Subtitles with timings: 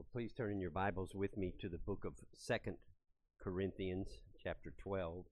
[0.00, 2.78] Well, please turn in your Bibles with me to the book of Second
[3.38, 4.08] Corinthians,
[4.42, 5.26] chapter 12.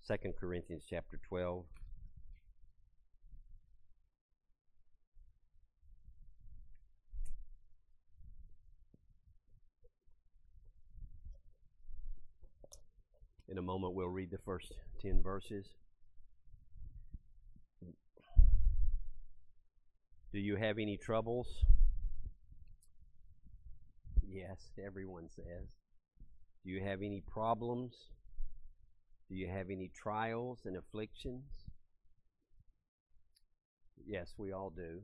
[0.00, 1.66] Second Corinthians, chapter 12.
[13.48, 14.72] In a moment, we'll read the first
[15.02, 15.66] 10 verses.
[20.34, 21.46] Do you have any troubles?
[24.28, 25.68] Yes, everyone says.
[26.64, 27.94] Do you have any problems?
[29.28, 31.44] Do you have any trials and afflictions?
[34.04, 35.02] Yes, we all do.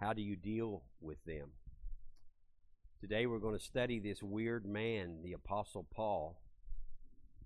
[0.00, 1.50] How do you deal with them?
[3.00, 6.36] Today we're going to study this weird man, the Apostle Paul,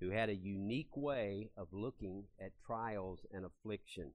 [0.00, 4.14] who had a unique way of looking at trials and afflictions.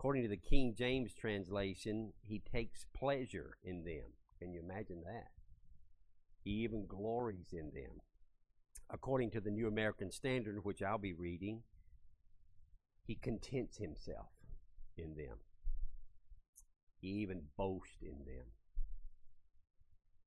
[0.00, 4.14] According to the King James translation, he takes pleasure in them.
[4.38, 5.28] Can you imagine that?
[6.42, 8.00] He even glories in them.
[8.88, 11.64] According to the New American Standard, which I'll be reading,
[13.06, 14.30] he contents himself
[14.96, 15.36] in them.
[17.02, 18.46] He even boasts in them.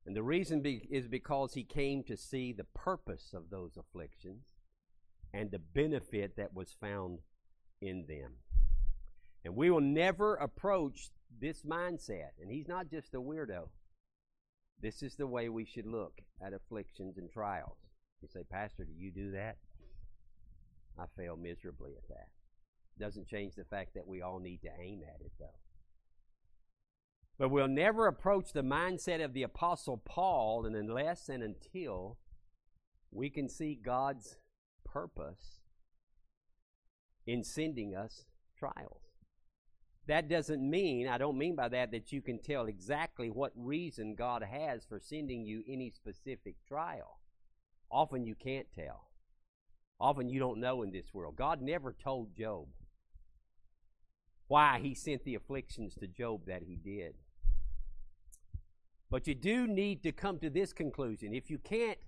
[0.05, 4.43] And the reason be, is because he came to see the purpose of those afflictions
[5.33, 7.21] and the benefit that was found
[7.81, 8.33] in them.
[9.45, 12.31] And we will never approach this mindset.
[12.41, 13.69] And he's not just a weirdo.
[14.81, 17.77] This is the way we should look at afflictions and trials.
[18.21, 19.57] You say, Pastor, do you do that?
[20.97, 22.27] I fail miserably at that.
[22.99, 25.59] Doesn't change the fact that we all need to aim at it, though.
[27.39, 32.17] But we'll never approach the mindset of the Apostle Paul and unless and until
[33.11, 34.37] we can see God's
[34.85, 35.61] purpose
[37.25, 38.25] in sending us
[38.57, 39.12] trials.
[40.07, 44.15] That doesn't mean, I don't mean by that that you can tell exactly what reason
[44.15, 47.19] God has for sending you any specific trial.
[47.89, 49.07] Often you can't tell.
[49.99, 51.37] Often you don't know in this world.
[51.37, 52.67] God never told Job
[54.47, 57.15] why he sent the afflictions to Job that he did.
[59.09, 61.33] But you do need to come to this conclusion.
[61.33, 61.99] If you can't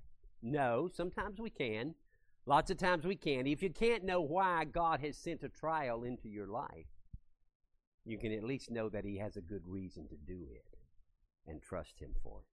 [0.42, 1.96] know, sometimes we can,
[2.46, 3.48] lots of times we can.
[3.48, 6.88] If you can't know why God has sent a trial into your life,
[8.06, 10.78] you can at least know that he has a good reason to do it
[11.48, 12.46] and trust him for it.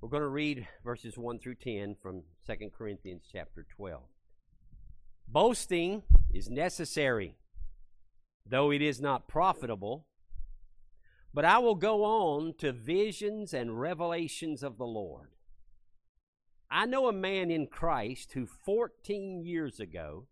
[0.00, 4.02] We're going to read verses 1 through 10 from 2 Corinthians chapter 12.
[5.28, 7.36] Boasting is necessary,
[8.44, 10.06] though it is not profitable.
[11.34, 15.28] But I will go on to visions and revelations of the Lord.
[16.70, 20.26] I know a man in Christ who 14 years ago,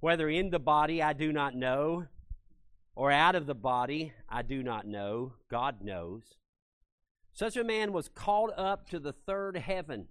[0.00, 2.06] whether in the body I do not know,
[2.94, 5.34] or out of the body, I do not know.
[5.50, 6.34] God knows.
[7.32, 10.06] Such a man was called up to the third heaven.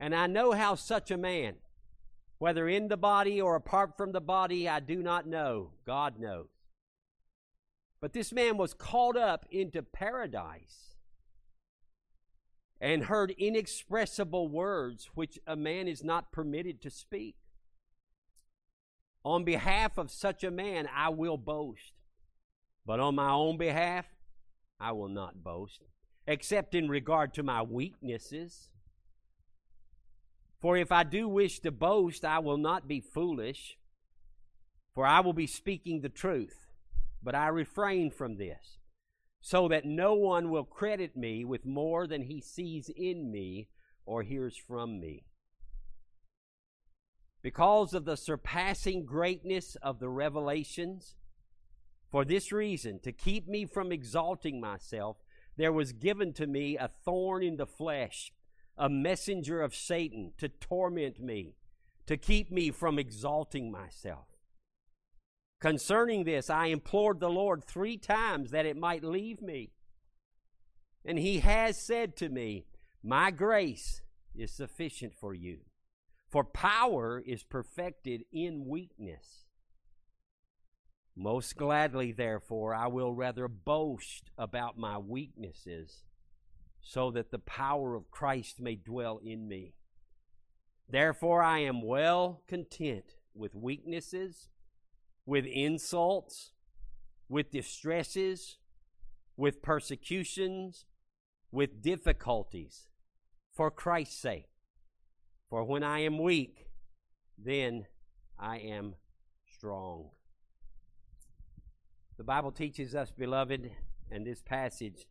[0.00, 1.56] And I know how such a man,
[2.38, 5.70] whether in the body or apart from the body, I do not know.
[5.86, 6.48] God knows.
[8.00, 10.96] But this man was called up into paradise
[12.80, 17.36] and heard inexpressible words which a man is not permitted to speak.
[19.24, 21.92] On behalf of such a man, I will boast.
[22.86, 24.06] But on my own behalf,
[24.78, 25.82] I will not boast,
[26.26, 28.70] except in regard to my weaknesses.
[30.60, 33.76] For if I do wish to boast, I will not be foolish,
[34.94, 36.66] for I will be speaking the truth.
[37.22, 38.78] But I refrain from this,
[39.42, 43.68] so that no one will credit me with more than he sees in me
[44.06, 45.24] or hears from me
[47.42, 51.16] because of the surpassing greatness of the revelations.
[52.10, 55.16] For this reason, to keep me from exalting myself,
[55.56, 58.32] there was given to me a thorn in the flesh,
[58.76, 61.54] a messenger of Satan to torment me,
[62.06, 64.26] to keep me from exalting myself.
[65.60, 69.72] Concerning this, I implored the Lord three times that it might leave me.
[71.04, 72.66] And he has said to me,
[73.02, 74.00] My grace
[74.34, 75.60] is sufficient for you
[76.30, 79.44] for power is perfected in weakness.
[81.16, 86.04] Most gladly, therefore, I will rather boast about my weaknesses,
[86.80, 89.74] so that the power of Christ may dwell in me.
[90.88, 94.48] Therefore, I am well content with weaknesses,
[95.26, 96.52] with insults,
[97.28, 98.58] with distresses,
[99.36, 100.84] with persecutions,
[101.50, 102.86] with difficulties,
[103.52, 104.49] for Christ's sake.
[105.50, 106.68] For when I am weak,
[107.36, 107.86] then
[108.38, 108.94] I am
[109.52, 110.10] strong.
[112.16, 113.68] The Bible teaches us, beloved,
[114.12, 115.06] and this passage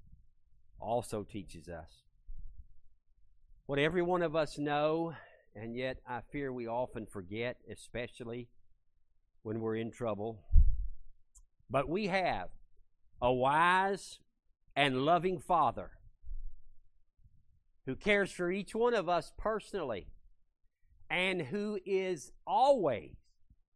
[0.80, 1.90] also teaches us
[3.66, 5.14] what every one of us know,
[5.54, 8.48] and yet I fear we often forget, especially
[9.44, 10.40] when we're in trouble.
[11.70, 12.48] But we have
[13.22, 14.20] a wise
[14.74, 15.92] and loving Father
[17.86, 20.08] who cares for each one of us personally
[21.10, 23.16] and who is always,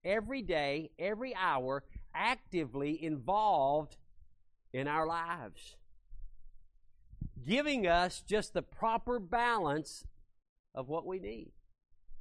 [0.06, 1.84] every day, every hour,
[2.14, 3.98] actively involved
[4.72, 5.76] in our lives,
[7.46, 10.06] giving us just the proper balance
[10.76, 11.52] of what we need,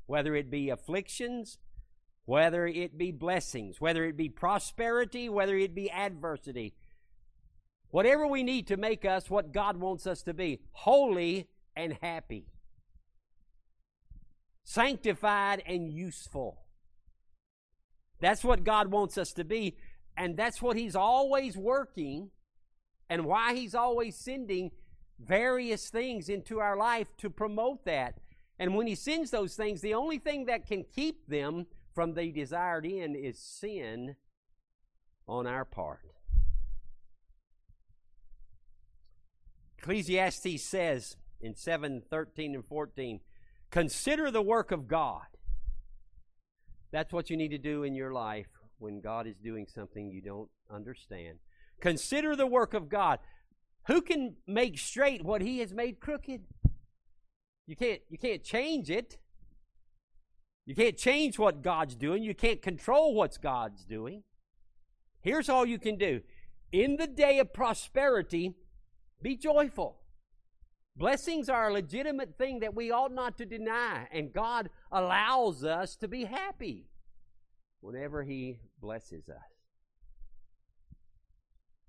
[0.06, 1.58] whether it be afflictions,
[2.24, 6.74] whether it be blessings, whether it be prosperity, whether it be adversity.
[7.90, 12.46] Whatever we need to make us what God wants us to be holy and happy,
[14.64, 16.62] sanctified and useful.
[18.20, 19.76] That's what God wants us to be.
[20.16, 22.30] And that's what He's always working
[23.08, 24.70] and why He's always sending
[25.18, 28.18] various things into our life to promote that.
[28.58, 32.30] And when He sends those things, the only thing that can keep them from the
[32.30, 34.16] desired end is sin
[35.26, 36.00] on our part.
[39.78, 43.20] Ecclesiastes says in 7 13 and 14,
[43.72, 45.22] consider the work of God
[46.92, 48.46] that's what you need to do in your life
[48.78, 51.38] when God is doing something you don't understand.
[51.80, 53.18] Consider the work of God.
[53.86, 56.42] Who can make straight what he has made crooked?
[57.66, 59.16] You can't you can't change it.
[60.66, 62.22] You can't change what God's doing.
[62.22, 64.22] You can't control what God's doing.
[65.22, 66.20] Here's all you can do.
[66.70, 68.54] In the day of prosperity,
[69.20, 70.01] be joyful.
[70.94, 75.96] Blessings are a legitimate thing that we ought not to deny, and God allows us
[75.96, 76.86] to be happy
[77.80, 79.36] whenever He blesses us.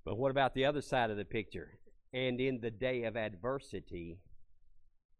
[0.05, 1.79] But what about the other side of the picture?
[2.13, 4.19] And in the day of adversity,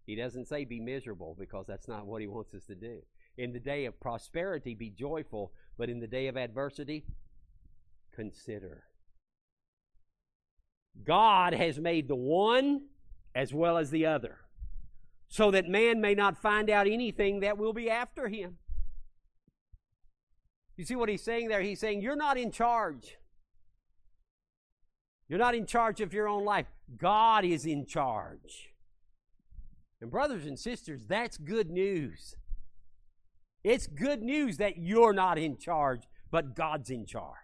[0.05, 2.99] He doesn't say be miserable because that's not what He wants us to do.
[3.37, 7.03] In the day of prosperity, be joyful, but in the day of adversity,
[8.15, 8.83] consider.
[11.03, 12.83] God has made the one
[13.35, 14.37] as well as the other,
[15.27, 18.57] so that man may not find out anything that will be after him.
[20.77, 21.61] You see what he's saying there?
[21.61, 23.17] He's saying, You're not in charge.
[25.29, 26.67] You're not in charge of your own life.
[26.97, 28.73] God is in charge.
[30.01, 32.35] And, brothers and sisters, that's good news.
[33.63, 37.37] It's good news that you're not in charge, but God's in charge.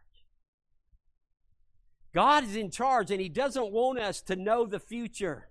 [2.14, 5.49] God is in charge, and He doesn't want us to know the future.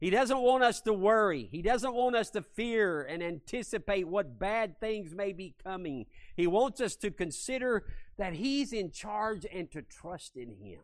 [0.00, 1.48] He doesn't want us to worry.
[1.50, 6.06] He doesn't want us to fear and anticipate what bad things may be coming.
[6.36, 7.84] He wants us to consider
[8.16, 10.80] that He's in charge and to trust in Him.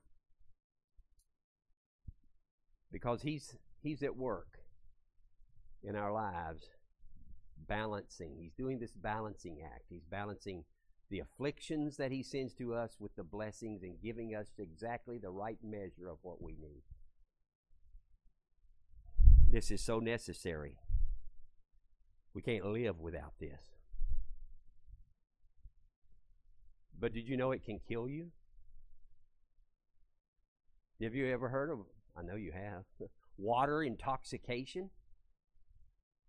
[2.91, 4.59] Because He's, he's at work
[5.85, 6.65] in our lives,
[7.69, 8.35] balancing.
[8.37, 9.85] He's doing this balancing act.
[9.91, 10.65] He's balancing
[11.09, 15.31] the afflictions that He sends to us with the blessings and giving us exactly the
[15.31, 16.83] right measure of what we need.
[19.55, 20.75] This is so necessary.
[22.35, 23.63] We can't live without this.
[26.99, 28.33] But did you know it can kill you?
[31.01, 31.79] Have you ever heard of,
[32.17, 32.83] I know you have,
[33.39, 34.91] water intoxication?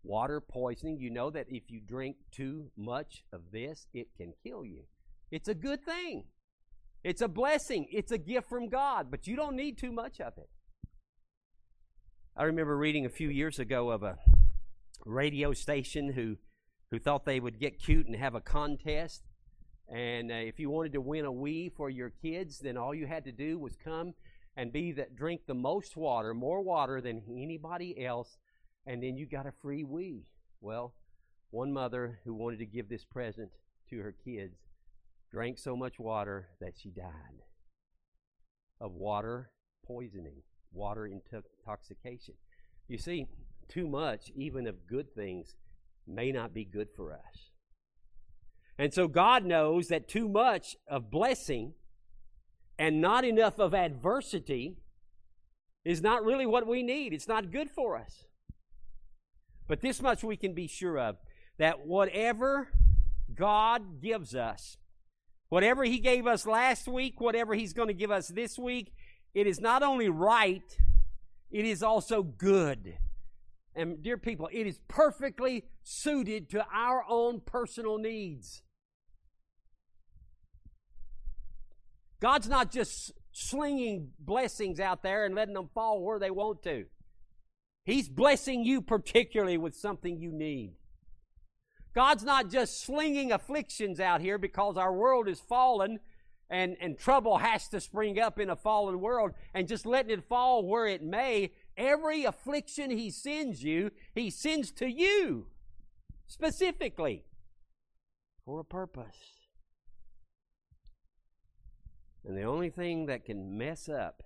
[0.03, 0.99] Water poisoning.
[0.99, 4.83] You know that if you drink too much of this, it can kill you.
[5.31, 6.25] It's a good thing.
[7.03, 7.87] It's a blessing.
[7.91, 10.49] It's a gift from God, but you don't need too much of it.
[12.37, 14.17] I remember reading a few years ago of a
[15.05, 16.35] radio station who
[16.91, 19.23] who thought they would get cute and have a contest.
[19.87, 23.07] And uh, if you wanted to win a Wii for your kids, then all you
[23.07, 24.15] had to do was come
[24.57, 28.37] and be that drink the most water, more water than anybody else,
[28.85, 30.23] and then you got a free Wii.
[30.59, 30.93] Well,
[31.51, 33.51] one mother who wanted to give this present
[33.89, 34.57] to her kids
[35.31, 37.43] drank so much water that she died
[38.81, 39.51] of water
[39.87, 40.41] poisoning
[40.73, 41.07] water
[41.65, 42.35] intoxication.
[42.87, 43.27] You see,
[43.67, 45.55] too much, even of good things,
[46.07, 47.49] may not be good for us.
[48.77, 51.73] And so God knows that too much of blessing
[52.77, 54.75] and not enough of adversity
[55.83, 57.13] is not really what we need.
[57.13, 58.25] It's not good for us.
[59.67, 61.17] But this much we can be sure of
[61.57, 62.67] that whatever
[63.33, 64.77] God gives us,
[65.49, 68.93] whatever He gave us last week, whatever He's going to give us this week,
[69.33, 70.77] it is not only right,
[71.55, 72.97] it is also good.
[73.75, 78.61] And, dear people, it is perfectly suited to our own personal needs.
[82.21, 86.87] God's not just slinging blessings out there and letting them fall where they want to.
[87.85, 90.73] He's blessing you particularly with something you need.
[91.93, 95.99] God's not just slinging afflictions out here because our world is fallen
[96.49, 100.27] and, and trouble has to spring up in a fallen world and just letting it
[100.27, 101.51] fall where it may.
[101.77, 105.47] Every affliction He sends you, He sends to you
[106.27, 107.23] specifically
[108.45, 109.17] for a purpose.
[112.23, 114.23] And the only thing that can mess up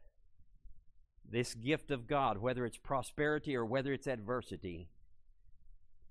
[1.29, 4.89] this gift of God, whether it's prosperity or whether it's adversity,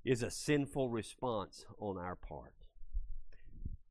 [0.04, 2.57] is a sinful response on our part.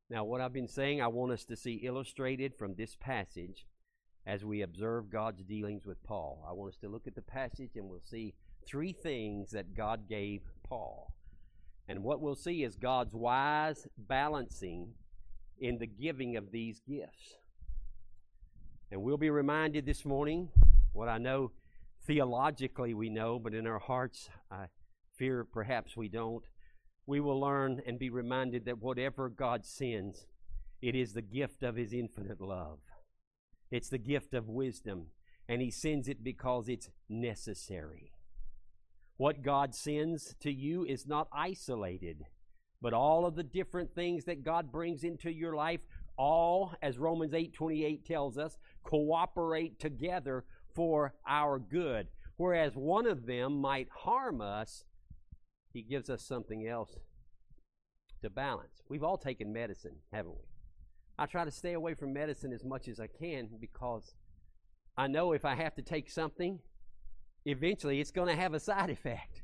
[0.10, 3.66] Now, what I've been saying, I want us to see illustrated from this passage
[4.26, 6.46] as we observe God's dealings with Paul.
[6.48, 8.34] I want us to look at the passage and we'll see
[8.66, 11.14] three things that God gave Paul.
[11.90, 14.94] And what we'll see is God's wise balancing
[15.60, 17.36] in the giving of these gifts.
[18.92, 20.50] And we'll be reminded this morning
[20.94, 21.52] what I know
[22.06, 24.68] theologically we know, but in our hearts, I
[25.16, 26.44] fear perhaps we don't.
[27.08, 30.28] We will learn and be reminded that whatever God sends,
[30.82, 32.80] it is the gift of His infinite love.
[33.72, 35.08] It's the gift of wisdom,
[35.48, 38.12] and He sends it because it's necessary.
[39.16, 42.26] What God sends to you is not isolated,
[42.82, 45.80] but all of the different things that God brings into your life
[46.18, 52.10] all as Romans 8:28 tells us cooperate together for our good.
[52.36, 54.84] Whereas one of them might harm us,
[55.78, 56.98] he gives us something else
[58.24, 58.82] to balance.
[58.90, 60.44] We've all taken medicine, haven't we?
[61.20, 64.16] I try to stay away from medicine as much as I can because
[64.98, 66.58] I know if I have to take something,
[67.46, 69.44] eventually it's going to have a side effect.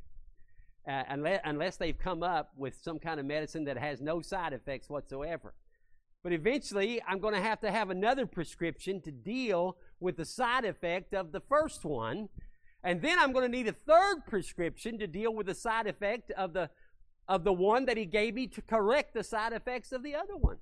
[0.88, 4.54] Uh, unless, unless they've come up with some kind of medicine that has no side
[4.54, 5.54] effects whatsoever.
[6.24, 10.66] But eventually, I'm going to have to have another prescription to deal with the side
[10.66, 12.30] effect of the first one.
[12.84, 16.32] And then I'm going to need a third prescription to deal with the side effect
[16.32, 16.70] of the,
[17.28, 20.36] of the one that he gave me to correct the side effects of the other
[20.36, 20.58] one.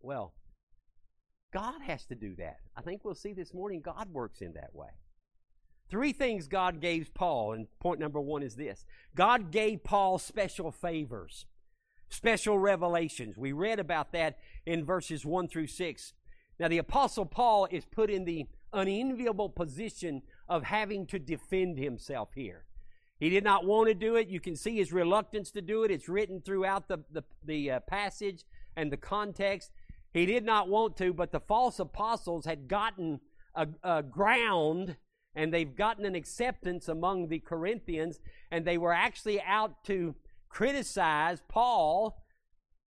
[0.00, 0.34] Well,
[1.52, 2.58] God has to do that.
[2.76, 4.88] I think we'll see this morning God works in that way.
[5.88, 8.84] Three things God gave Paul, and point number one is this
[9.14, 11.46] God gave Paul special favors
[12.10, 13.38] special revelations.
[13.38, 16.12] We read about that in verses 1 through 6.
[16.58, 22.30] Now, the Apostle Paul is put in the unenviable position of having to defend himself
[22.34, 22.64] here.
[23.18, 24.28] He did not want to do it.
[24.28, 25.90] You can see his reluctance to do it.
[25.90, 28.44] It's written throughout the, the, the uh, passage
[28.76, 29.70] and the context.
[30.12, 33.20] He did not want to, but the false apostles had gotten
[33.54, 34.96] a, a ground
[35.34, 38.18] and they've gotten an acceptance among the Corinthians,
[38.50, 40.16] and they were actually out to
[40.48, 42.24] criticize Paul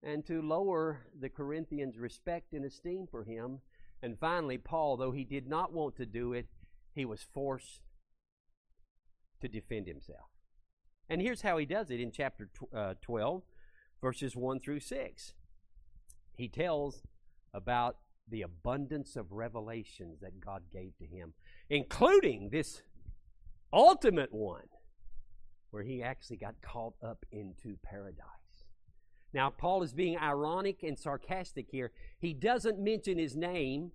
[0.01, 3.59] and to lower the Corinthians' respect and esteem for him.
[4.01, 6.47] And finally, Paul, though he did not want to do it,
[6.93, 7.81] he was forced
[9.41, 10.29] to defend himself.
[11.09, 13.43] And here's how he does it in chapter uh, 12,
[14.01, 15.33] verses 1 through 6.
[16.33, 17.03] He tells
[17.53, 21.33] about the abundance of revelations that God gave to him,
[21.69, 22.81] including this
[23.73, 24.69] ultimate one
[25.71, 28.25] where he actually got caught up into paradise.
[29.33, 31.91] Now, Paul is being ironic and sarcastic here.
[32.19, 33.91] He doesn't mention his name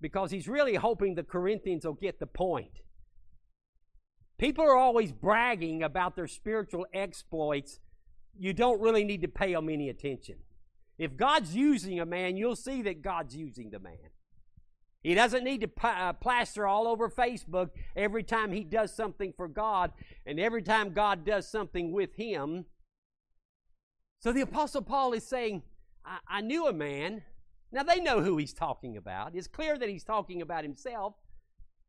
[0.00, 2.80] because he's really hoping the Corinthians will get the point.
[4.38, 7.80] People are always bragging about their spiritual exploits.
[8.38, 10.36] You don't really need to pay them any attention.
[10.96, 14.10] If God's using a man, you'll see that God's using the man.
[15.02, 19.46] He doesn't need to uh, plaster all over Facebook every time he does something for
[19.46, 19.92] God
[20.26, 22.66] and every time God does something with him.
[24.18, 25.62] So the Apostle Paul is saying,
[26.04, 27.22] I, I knew a man.
[27.70, 29.34] Now they know who he's talking about.
[29.34, 31.14] It's clear that he's talking about himself,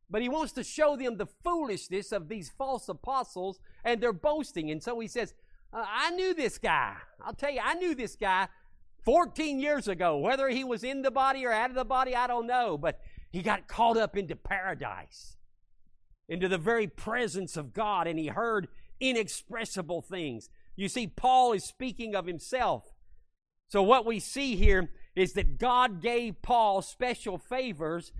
[0.09, 4.71] but he wants to show them the foolishness of these false apostles and their boasting.
[4.71, 5.33] And so he says,
[5.71, 6.95] uh, I knew this guy.
[7.23, 8.47] I'll tell you, I knew this guy
[9.05, 10.17] 14 years ago.
[10.17, 12.77] Whether he was in the body or out of the body, I don't know.
[12.77, 12.99] But
[13.31, 15.37] he got caught up into paradise,
[16.27, 18.67] into the very presence of God, and he heard
[18.99, 20.49] inexpressible things.
[20.75, 22.83] You see, Paul is speaking of himself.
[23.67, 28.11] So, what we see here is that God gave Paul special favors,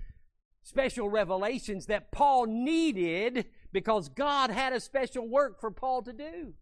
[0.62, 6.54] special revelations that Paul needed because God had a special work for Paul to do.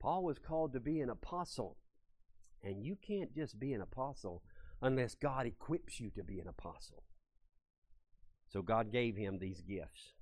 [0.00, 1.76] Paul was called to be an apostle.
[2.62, 4.42] And you can't just be an apostle
[4.82, 7.04] unless God equips you to be an apostle.
[8.48, 10.14] So God gave him these gifts.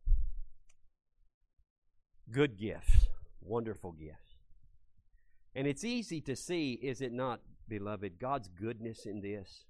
[2.30, 3.06] Good gifts,
[3.40, 4.34] wonderful gifts.
[5.54, 9.64] And it's easy to see, is it not, beloved, God's goodness in this?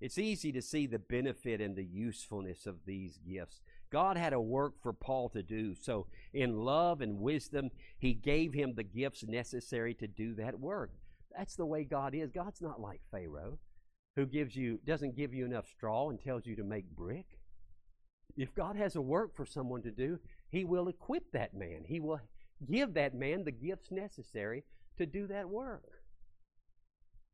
[0.00, 3.60] It's easy to see the benefit and the usefulness of these gifts.
[3.90, 5.74] God had a work for Paul to do.
[5.74, 10.90] So, in love and wisdom, he gave him the gifts necessary to do that work.
[11.36, 12.30] That's the way God is.
[12.30, 13.58] God's not like Pharaoh,
[14.16, 17.26] who gives you doesn't give you enough straw and tells you to make brick.
[18.36, 20.18] If God has a work for someone to do,
[20.50, 21.84] he will equip that man.
[21.86, 22.20] He will
[22.70, 24.64] give that man the gifts necessary
[24.98, 26.02] to do that work.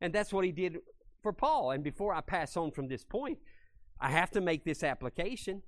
[0.03, 0.79] And that's what he did
[1.21, 1.71] for Paul.
[1.71, 3.37] And before I pass on from this point,
[4.01, 5.61] I have to make this application.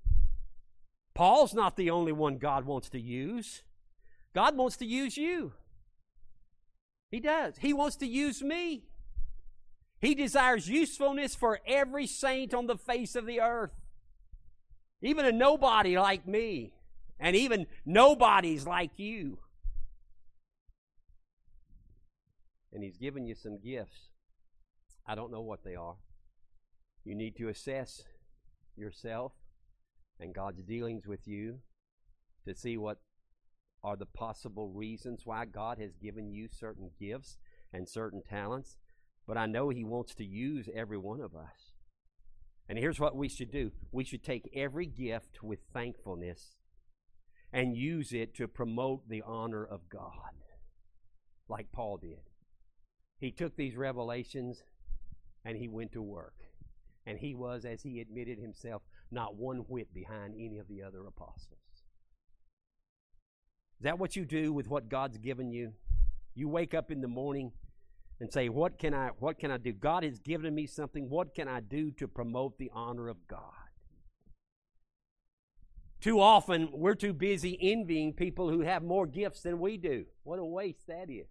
[1.13, 3.63] Paul's not the only one God wants to use.
[4.33, 5.53] God wants to use you.
[7.09, 7.55] He does.
[7.59, 8.83] He wants to use me.
[10.01, 13.71] He desires usefulness for every saint on the face of the earth.
[15.01, 16.73] Even a nobody like me,
[17.21, 19.37] and even nobodies like you.
[22.73, 24.09] And He's given you some gifts.
[25.07, 25.95] I don't know what they are.
[27.03, 28.03] You need to assess
[28.75, 29.33] yourself
[30.19, 31.59] and God's dealings with you
[32.47, 32.97] to see what
[33.83, 37.37] are the possible reasons why God has given you certain gifts
[37.71, 38.77] and certain talents.
[39.27, 41.73] But I know He wants to use every one of us.
[42.67, 46.55] And here's what we should do we should take every gift with thankfulness
[47.53, 50.33] and use it to promote the honor of God,
[51.47, 52.29] like Paul did.
[53.19, 54.63] He took these revelations
[55.45, 56.33] and he went to work.
[57.05, 61.05] And he was, as he admitted himself, not one whit behind any of the other
[61.05, 61.59] apostles.
[63.79, 65.73] Is that what you do with what God's given you?
[66.33, 67.51] You wake up in the morning
[68.19, 69.73] and say, What can I what can I do?
[69.73, 71.09] God has given me something.
[71.09, 73.41] What can I do to promote the honor of God?
[76.01, 80.05] Too often we're too busy envying people who have more gifts than we do.
[80.23, 81.27] What a waste that is.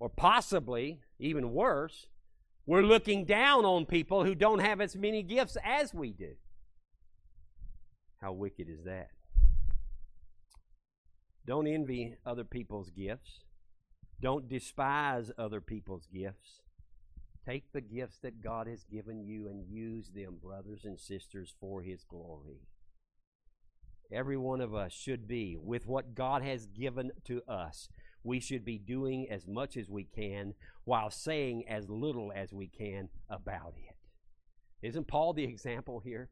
[0.00, 2.06] Or possibly, even worse,
[2.68, 6.34] we're looking down on people who don't have as many gifts as we do.
[8.20, 9.08] How wicked is that?
[11.46, 13.40] Don't envy other people's gifts.
[14.20, 16.60] Don't despise other people's gifts.
[17.46, 21.80] Take the gifts that God has given you and use them, brothers and sisters, for
[21.80, 22.66] His glory.
[24.12, 27.88] Every one of us should be, with what God has given to us,
[28.28, 32.68] we should be doing as much as we can while saying as little as we
[32.68, 33.96] can about it.
[34.86, 36.28] Isn't Paul the example here?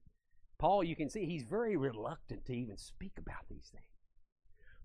[0.58, 3.84] Paul, you can see he's very reluctant to even speak about these things.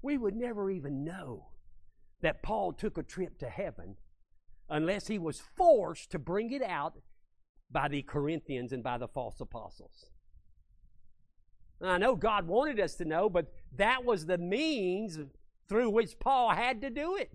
[0.01, 1.49] We would never even know
[2.21, 3.97] that Paul took a trip to heaven
[4.69, 6.93] unless he was forced to bring it out
[7.69, 10.07] by the Corinthians and by the false apostles.
[11.81, 15.19] And I know God wanted us to know, but that was the means
[15.71, 17.31] through which Paul had to do it.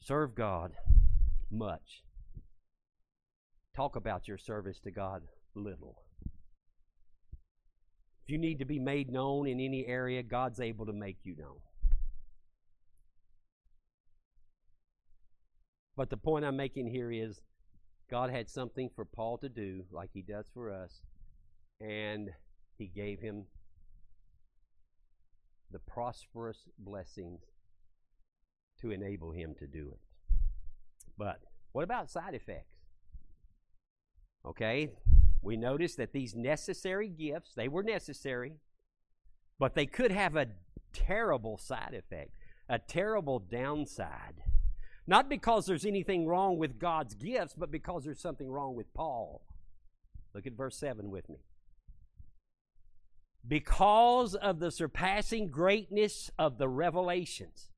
[0.00, 0.72] Serve God
[1.50, 2.02] much.
[3.76, 5.20] Talk about your service to God
[5.54, 6.02] little.
[8.24, 11.36] If you need to be made known in any area, God's able to make you
[11.36, 11.60] known.
[15.94, 17.42] But the point I'm making here is
[18.10, 21.02] God had something for Paul to do, like he does for us,
[21.82, 22.30] and
[22.78, 23.44] he gave him
[25.70, 27.40] the prosperous blessings
[28.80, 30.00] to enable him to do it.
[31.16, 31.40] But
[31.72, 32.76] what about side effects?
[34.46, 34.90] Okay,
[35.42, 38.54] we notice that these necessary gifts, they were necessary,
[39.58, 40.48] but they could have a
[40.92, 42.36] terrible side effect,
[42.68, 44.42] a terrible downside.
[45.06, 49.42] Not because there's anything wrong with God's gifts, but because there's something wrong with Paul.
[50.34, 51.38] Look at verse 7 with me
[53.48, 57.70] because of the surpassing greatness of the revelations.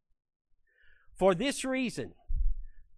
[1.16, 2.12] For this reason,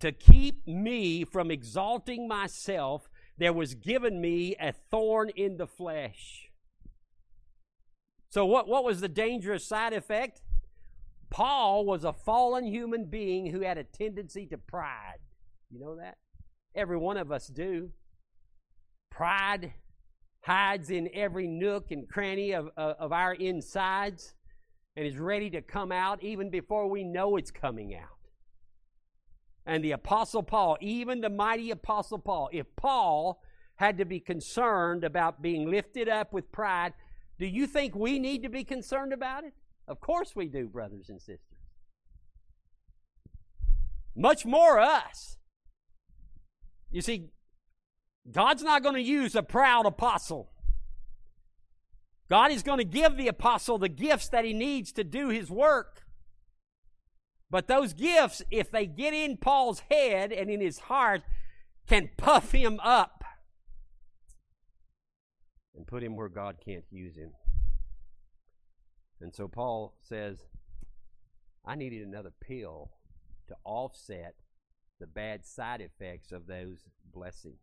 [0.00, 6.50] to keep me from exalting myself, there was given me a thorn in the flesh.
[8.30, 10.40] So, what, what was the dangerous side effect?
[11.28, 15.18] Paul was a fallen human being who had a tendency to pride.
[15.70, 16.16] You know that?
[16.74, 17.90] Every one of us do.
[19.10, 19.74] Pride
[20.42, 24.34] hides in every nook and cranny of, of, of our insides
[24.96, 28.18] and is ready to come out even before we know it's coming out.
[29.64, 33.40] And the Apostle Paul, even the mighty Apostle Paul, if Paul
[33.76, 36.92] had to be concerned about being lifted up with pride,
[37.38, 39.54] do you think we need to be concerned about it?
[39.88, 41.40] Of course we do, brothers and sisters.
[44.14, 45.36] Much more us.
[46.90, 47.30] You see,
[48.30, 50.50] God's not going to use a proud apostle.
[52.28, 55.50] God is going to give the apostle the gifts that he needs to do his
[55.50, 56.02] work.
[57.50, 61.22] But those gifts, if they get in Paul's head and in his heart,
[61.86, 63.24] can puff him up
[65.74, 67.32] and put him where God can't use him.
[69.20, 70.38] And so Paul says,
[71.66, 72.92] I needed another pill
[73.48, 74.36] to offset
[74.98, 77.60] the bad side effects of those blessings.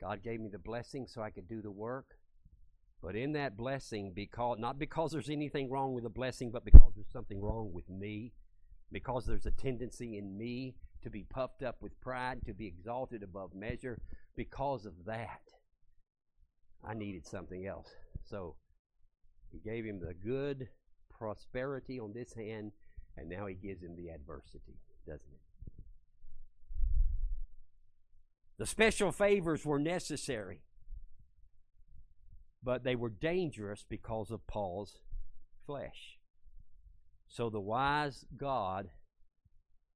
[0.00, 2.16] God gave me the blessing so I could do the work.
[3.02, 6.92] But in that blessing, because not because there's anything wrong with the blessing, but because
[6.94, 8.32] there's something wrong with me,
[8.92, 13.22] because there's a tendency in me to be puffed up with pride, to be exalted
[13.22, 13.98] above measure,
[14.36, 15.40] because of that,
[16.84, 17.88] I needed something else.
[18.22, 18.56] So
[19.50, 20.68] he gave him the good
[21.10, 22.72] prosperity on this hand,
[23.16, 25.39] and now he gives him the adversity, doesn't it?
[28.60, 30.60] The special favors were necessary,
[32.62, 34.98] but they were dangerous because of Paul's
[35.64, 36.18] flesh.
[37.26, 38.90] So the wise God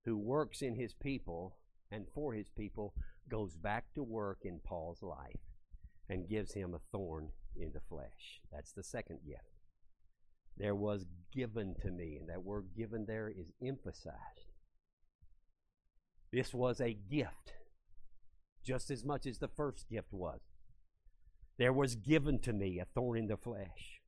[0.07, 1.57] who works in his people
[1.93, 2.95] and for his people
[3.29, 5.45] goes back to work in Paul's life
[6.09, 8.41] and gives him a thorn in the flesh.
[8.51, 9.43] That's the second gift.
[10.57, 14.55] There was given to me, and that word given there is emphasized.
[16.33, 17.53] This was a gift
[18.65, 20.41] just as much as the first gift was.
[21.59, 24.01] There was given to me a thorn in the flesh.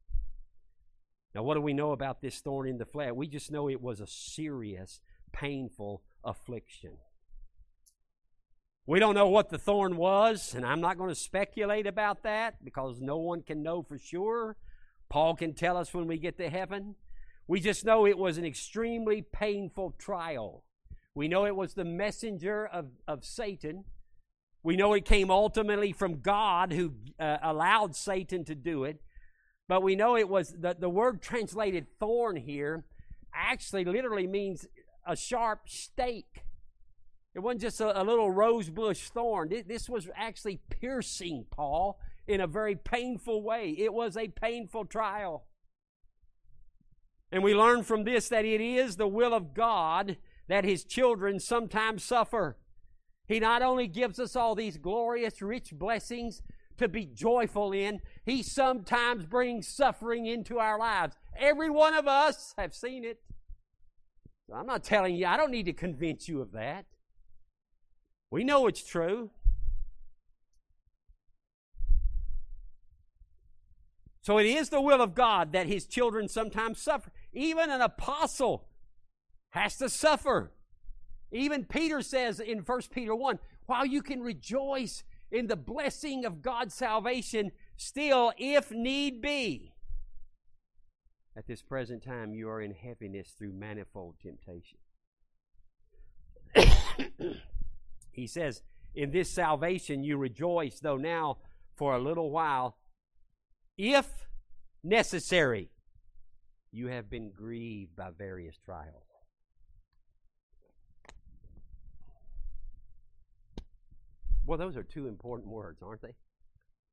[1.35, 3.13] Now, what do we know about this thorn in the flesh?
[3.15, 5.01] We just know it was a serious,
[5.33, 6.97] painful affliction.
[8.87, 12.65] We don't know what the thorn was, and I'm not going to speculate about that
[12.65, 14.57] because no one can know for sure.
[15.09, 16.95] Paul can tell us when we get to heaven.
[17.49, 20.65] We just know it was an extremely painful trial.
[21.15, 23.85] We know it was the messenger of, of Satan
[24.67, 29.01] we know it came ultimately from God who uh, allowed Satan to do it.
[29.69, 32.85] But we know it was the, the word translated thorn here
[33.33, 34.67] actually literally means
[35.07, 36.43] a sharp stake.
[37.33, 39.53] It wasn't just a, a little rosebush thorn.
[39.69, 43.73] This was actually piercing Paul in a very painful way.
[43.79, 45.45] It was a painful trial.
[47.31, 50.17] And we learn from this that it is the will of God
[50.49, 52.57] that his children sometimes suffer.
[53.29, 56.43] He not only gives us all these glorious, rich blessings
[56.79, 61.17] to be joyful in, He sometimes brings suffering into our lives.
[61.39, 63.21] Every one of us have seen it.
[64.55, 66.87] I'm not telling you, I don't need to convince you of that.
[68.31, 69.31] We know it's true.
[74.23, 77.13] So it is the will of God that His children sometimes suffer.
[77.33, 78.69] Even an apostle
[79.51, 80.53] has to suffer.
[81.33, 86.41] Even Peter says in 1 Peter 1 while you can rejoice in the blessing of
[86.41, 89.75] God's salvation, still, if need be,
[91.37, 94.79] at this present time you are in heaviness through manifold temptation.
[98.13, 98.63] he says,
[98.95, 101.39] In this salvation you rejoice, though now
[101.75, 102.79] for a little while,
[103.77, 104.29] if
[104.83, 105.71] necessary,
[106.73, 109.06] you have been grieved by various trials
[114.47, 116.15] Well, those are two important words, aren't they?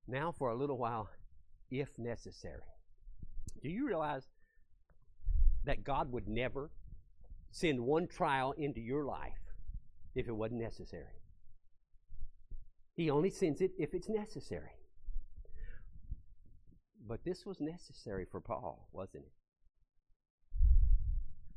[0.07, 1.07] Now, for a little while,
[1.69, 2.63] if necessary.
[3.61, 4.27] Do you realize
[5.63, 6.71] that God would never
[7.51, 9.53] send one trial into your life
[10.15, 11.21] if it wasn't necessary?
[12.95, 14.71] He only sends it if it's necessary.
[17.07, 19.31] But this was necessary for Paul, wasn't it?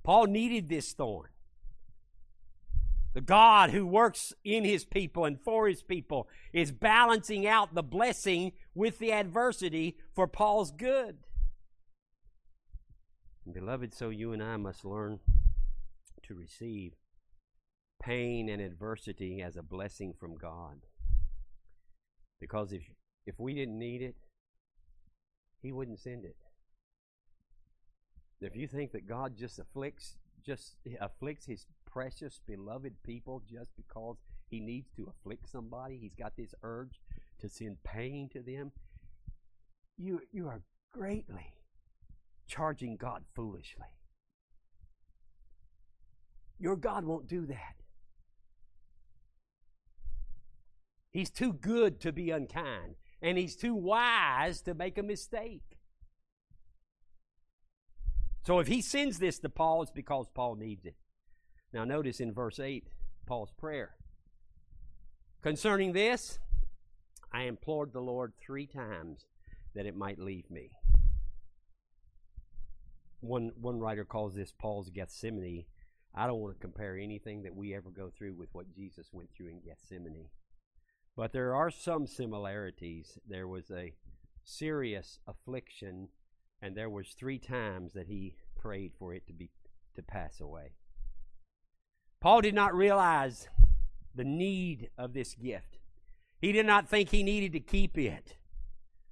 [0.02, 1.30] Paul needed this thorn.
[3.16, 7.83] The God who works in his people and for his people is balancing out the
[7.83, 11.16] blessing with the adversity for Paul's good.
[13.46, 15.20] And beloved, so you and I must learn
[16.24, 16.92] to receive
[18.02, 20.83] pain and adversity as a blessing from God.
[22.38, 22.83] Because if,
[23.24, 24.16] if we didn't need it,
[25.62, 26.37] He wouldn't send it.
[28.42, 34.16] If you think that God just afflicts just afflicts his precious, beloved people just because
[34.48, 35.96] he needs to afflict somebody.
[35.98, 37.00] He's got this urge
[37.40, 38.72] to send pain to them.
[39.96, 40.61] You, you are
[40.92, 41.54] greatly
[42.46, 43.87] charging God foolishly.
[46.59, 47.76] Your God won't do that.
[51.11, 55.78] He's too good to be unkind, and he's too wise to make a mistake.
[58.42, 60.94] So if he sends this to Paul, it's because Paul needs it.
[61.76, 62.86] Now, notice in verse 8,
[63.26, 63.90] Paul's prayer.
[65.42, 66.38] Concerning this,
[67.30, 69.26] I implored the Lord three times
[69.74, 70.70] that it might leave me.
[73.20, 75.66] One, one writer calls this Paul's Gethsemane
[76.14, 79.28] I don't want to compare anything that we ever go through with what Jesus went
[79.36, 80.30] through in Gethsemane.
[81.14, 83.18] But there are some similarities.
[83.28, 83.92] There was a
[84.44, 86.08] serious affliction,
[86.62, 89.50] and there was three times that he prayed for it to be
[89.94, 90.72] to pass away.
[92.20, 93.48] Paul did not realize
[94.14, 95.79] the need of this gift.
[96.40, 98.37] He did not think he needed to keep it.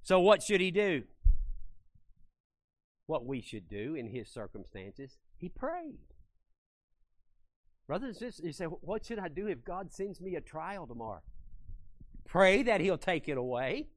[0.03, 1.03] So what should he do?
[3.07, 5.99] What we should do in his circumstances, he prayed.
[7.87, 10.87] Brothers and sisters, you say, What should I do if God sends me a trial
[10.87, 11.21] tomorrow?
[12.25, 13.87] Pray that He'll take it away.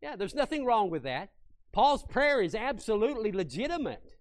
[0.00, 1.30] Yeah, there's nothing wrong with that.
[1.72, 4.14] Paul's prayer is absolutely legitimate.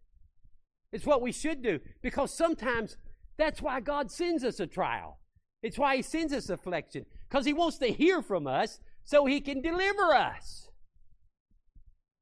[0.92, 2.98] It's what we should do because sometimes
[3.38, 5.20] that's why God sends us a trial.
[5.62, 9.42] It's why He sends us affliction because He wants to hear from us so He
[9.42, 10.70] can deliver us.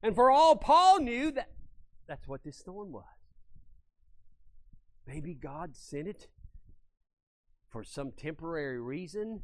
[0.02, 1.50] And for all Paul knew, that
[2.06, 3.04] that's what this thorn was.
[5.06, 6.28] Maybe God sent it
[7.70, 9.42] for some temporary reason,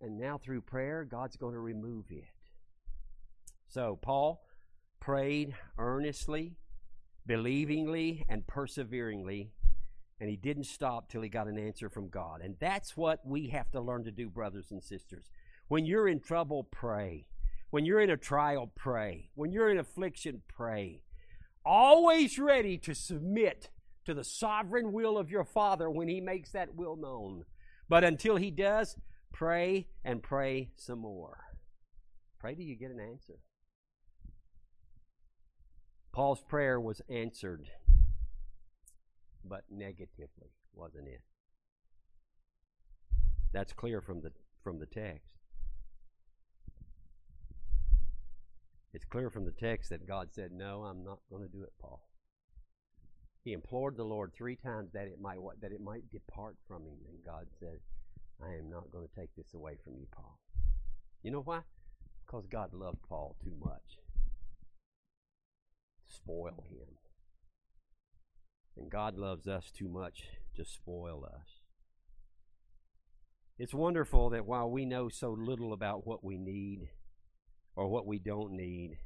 [0.00, 2.24] and now through prayer, God's going to remove it.
[3.68, 4.44] So, Paul
[5.00, 6.56] prayed earnestly,
[7.26, 9.52] believingly, and perseveringly,
[10.20, 12.40] and he didn't stop till he got an answer from God.
[12.42, 15.30] And that's what we have to learn to do, brothers and sisters.
[15.68, 17.26] When you're in trouble, pray.
[17.70, 19.30] When you're in a trial, pray.
[19.34, 21.02] When you're in affliction, pray.
[21.64, 23.70] Always ready to submit
[24.04, 27.44] to the sovereign will of your Father when He makes that will known.
[27.88, 28.96] But until He does,
[29.32, 31.44] pray and pray some more.
[32.38, 33.40] Pray till you get an answer.
[36.12, 37.70] Paul's prayer was answered,
[39.48, 41.20] but negatively, wasn't it?
[43.52, 45.30] That's clear from the from the text.
[48.92, 51.72] It's clear from the text that God said, "No, I'm not going to do it,
[51.80, 52.00] Paul."
[53.44, 56.98] He implored the Lord three times that it might that it might depart from him,
[57.08, 57.80] and God said,
[58.40, 60.38] "I am not going to take this away from you, Paul."
[61.22, 61.62] You know why?
[62.24, 63.98] Because God loved Paul too much.
[66.06, 67.03] to Spoil him.
[68.76, 70.24] And God loves us too much
[70.56, 71.62] to spoil us.
[73.56, 76.88] It's wonderful that while we know so little about what we need
[77.76, 78.98] or what we don't need,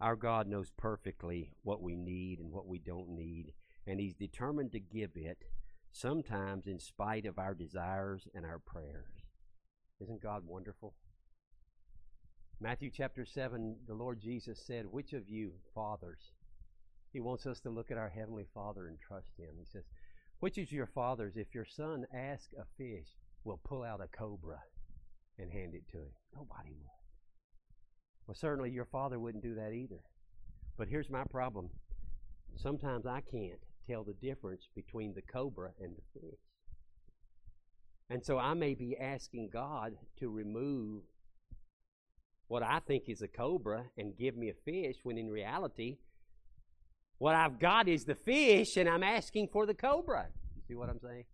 [0.00, 3.52] our God knows perfectly what we need and what we don't need,
[3.84, 5.38] and He's determined to give it,
[5.90, 9.10] sometimes in spite of our desires and our prayers.
[10.00, 10.94] Isn't God wonderful?
[12.60, 16.32] Matthew chapter 7, the Lord Jesus said, Which of you, fathers,
[17.12, 19.54] He wants us to look at our Heavenly Father and trust Him.
[19.58, 19.84] He says,
[20.40, 23.08] Which is your fathers, if your son asks a fish,
[23.44, 24.58] will pull out a cobra
[25.38, 26.12] and hand it to him?
[26.34, 26.98] Nobody will.
[28.26, 30.00] Well, certainly your father wouldn't do that either.
[30.76, 31.70] But here's my problem.
[32.56, 36.40] Sometimes I can't tell the difference between the cobra and the fish.
[38.10, 41.02] And so I may be asking God to remove
[42.48, 45.98] what I think is a cobra and give me a fish when in reality,
[47.18, 50.26] what I've got is the fish and I'm asking for the cobra.
[50.56, 51.24] You see what I'm saying?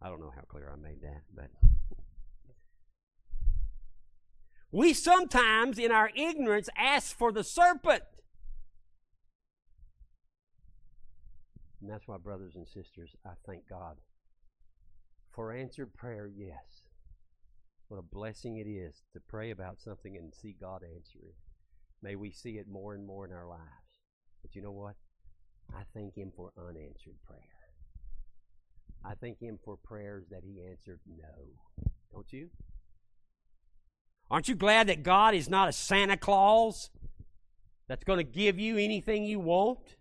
[0.00, 1.50] I don't know how clear I made that, but.
[4.70, 8.02] We sometimes, in our ignorance, ask for the serpent.
[11.80, 13.98] And that's why, brothers and sisters, I thank God
[15.30, 16.88] for answered prayer, yes.
[17.88, 21.34] What a blessing it is to pray about something and see God answer it.
[22.02, 23.83] May we see it more and more in our lives.
[24.44, 24.94] But you know what?
[25.74, 27.40] I thank Him for unanswered prayer.
[29.02, 31.80] I thank Him for prayers that He answered no.
[32.12, 32.50] Don't you?
[34.30, 36.90] Aren't you glad that God is not a Santa Claus
[37.88, 39.96] that's going to give you anything you want?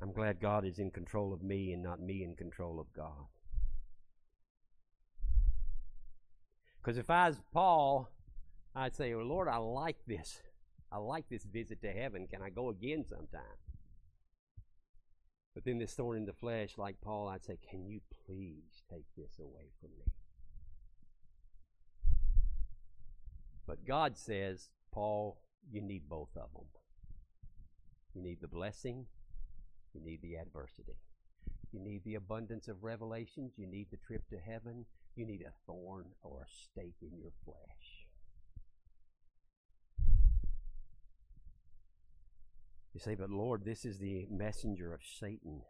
[0.00, 3.26] I'm glad God is in control of me and not me in control of God.
[6.80, 8.08] Because if I was Paul,
[8.74, 10.40] I'd say, well, Lord, I like this.
[10.90, 12.26] I like this visit to heaven.
[12.26, 13.58] Can I go again sometime?
[15.54, 19.06] But then this thorn in the flesh, like Paul, I'd say, Can you please take
[19.16, 20.04] this away from me?
[23.66, 26.68] But God says, Paul, you need both of them.
[28.14, 29.06] You need the blessing,
[29.92, 30.96] you need the adversity.
[31.72, 35.52] You need the abundance of revelations, you need the trip to heaven, you need a
[35.66, 37.97] thorn or a stake in your flesh.
[42.94, 45.62] You say, but Lord, this is the messenger of Satan.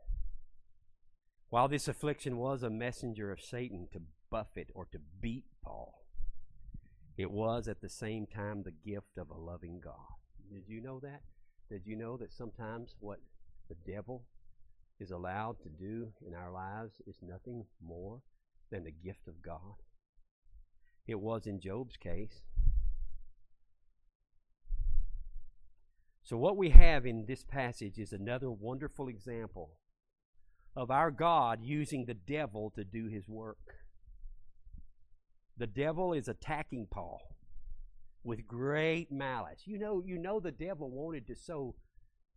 [1.51, 6.05] While this affliction was a messenger of Satan to buffet or to beat Paul,
[7.17, 9.95] it was at the same time the gift of a loving God.
[10.53, 11.23] Did you know that?
[11.69, 13.19] Did you know that sometimes what
[13.69, 14.25] the devil
[15.01, 18.21] is allowed to do in our lives is nothing more
[18.71, 19.83] than the gift of God?
[21.07, 22.43] It was in Job's case.
[26.29, 29.71] So, what we have in this passage is another wonderful example
[30.77, 33.77] of our God using the devil to do his work.
[35.57, 37.35] The devil is attacking Paul
[38.25, 39.63] with great malice.
[39.65, 41.77] You know, you know the devil wanted to so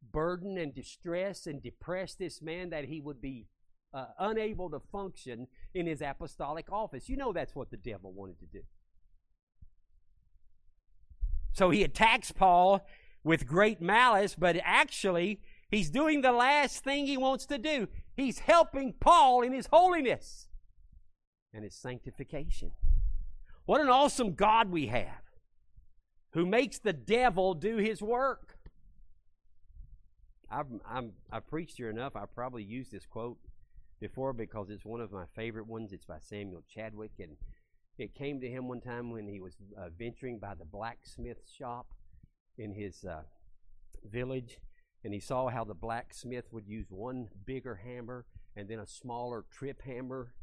[0.09, 3.47] burden and distress and depress this man that he would be
[3.93, 7.09] uh, unable to function in his apostolic office.
[7.09, 8.61] You know that's what the devil wanted to do.
[11.51, 12.85] So he attacks Paul
[13.23, 17.87] with great malice, but actually, he's doing the last thing he wants to do.
[18.15, 20.47] He's helping Paul in his holiness
[21.53, 22.71] and his sanctification.
[23.65, 25.21] What an awesome God we have
[26.33, 28.57] who makes the devil do his work.
[30.49, 32.15] I've, I'm, I've preached here enough.
[32.15, 33.37] I probably used this quote
[33.99, 35.93] before because it's one of my favorite ones.
[35.93, 37.37] It's by Samuel Chadwick, and
[37.97, 41.87] it came to him one time when he was uh, venturing by the blacksmith shop
[42.61, 43.23] in his uh,
[44.05, 44.59] village,
[45.03, 49.45] and he saw how the blacksmith would use one bigger hammer and then a smaller
[49.51, 50.33] trip hammer.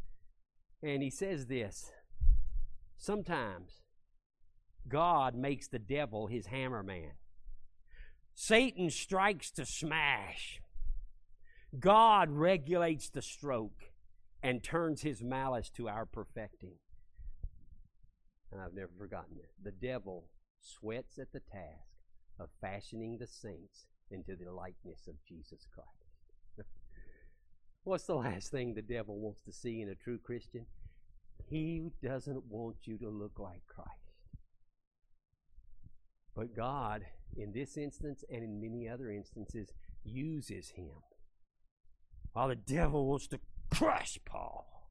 [0.82, 1.92] And he says this
[2.96, 3.82] Sometimes
[4.88, 7.12] God makes the devil his hammer man.
[8.34, 10.60] Satan strikes to smash.
[11.78, 13.92] God regulates the stroke
[14.42, 16.76] and turns his malice to our perfecting.
[18.50, 19.50] And I've never forgotten it.
[19.62, 20.24] The devil
[20.60, 21.97] sweats at the task
[22.40, 26.68] of fashioning the saints into the likeness of Jesus Christ.
[27.84, 30.66] What's the last thing the devil wants to see in a true Christian?
[31.48, 33.90] He doesn't want you to look like Christ.
[36.34, 37.04] But God,
[37.36, 39.72] in this instance and in many other instances,
[40.04, 41.02] uses him.
[42.32, 44.90] While the devil wants to crush Paul,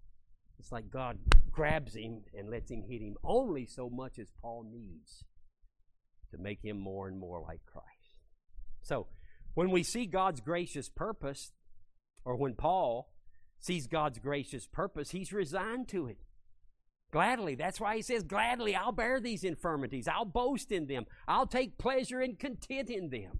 [0.60, 1.20] it's like God
[1.52, 5.24] grabs him and lets him hit him only so much as Paul needs
[6.32, 7.88] to make him more and more like Christ.
[8.82, 9.08] So,
[9.54, 11.52] when we see God's gracious purpose,
[12.24, 13.12] or when Paul
[13.60, 16.18] sees God's gracious purpose, he's resigned to it.
[17.12, 17.56] Gladly.
[17.56, 20.08] That's why he says, Gladly, I'll bear these infirmities.
[20.08, 21.06] I'll boast in them.
[21.28, 23.40] I'll take pleasure and content in them.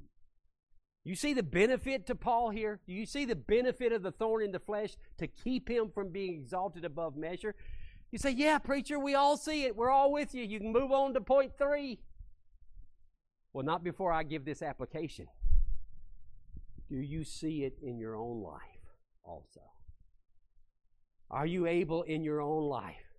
[1.04, 2.80] You see the benefit to Paul here?
[2.86, 6.10] Do you see the benefit of the thorn in the flesh to keep him from
[6.10, 7.56] being exalted above measure?
[8.12, 9.76] You say, Yeah, preacher, we all see it.
[9.76, 10.44] We're all with you.
[10.44, 12.00] You can move on to point three.
[13.58, 15.26] Well, not before I give this application.
[16.90, 18.62] Do you see it in your own life
[19.24, 19.62] also?
[21.32, 23.18] Are you able in your own life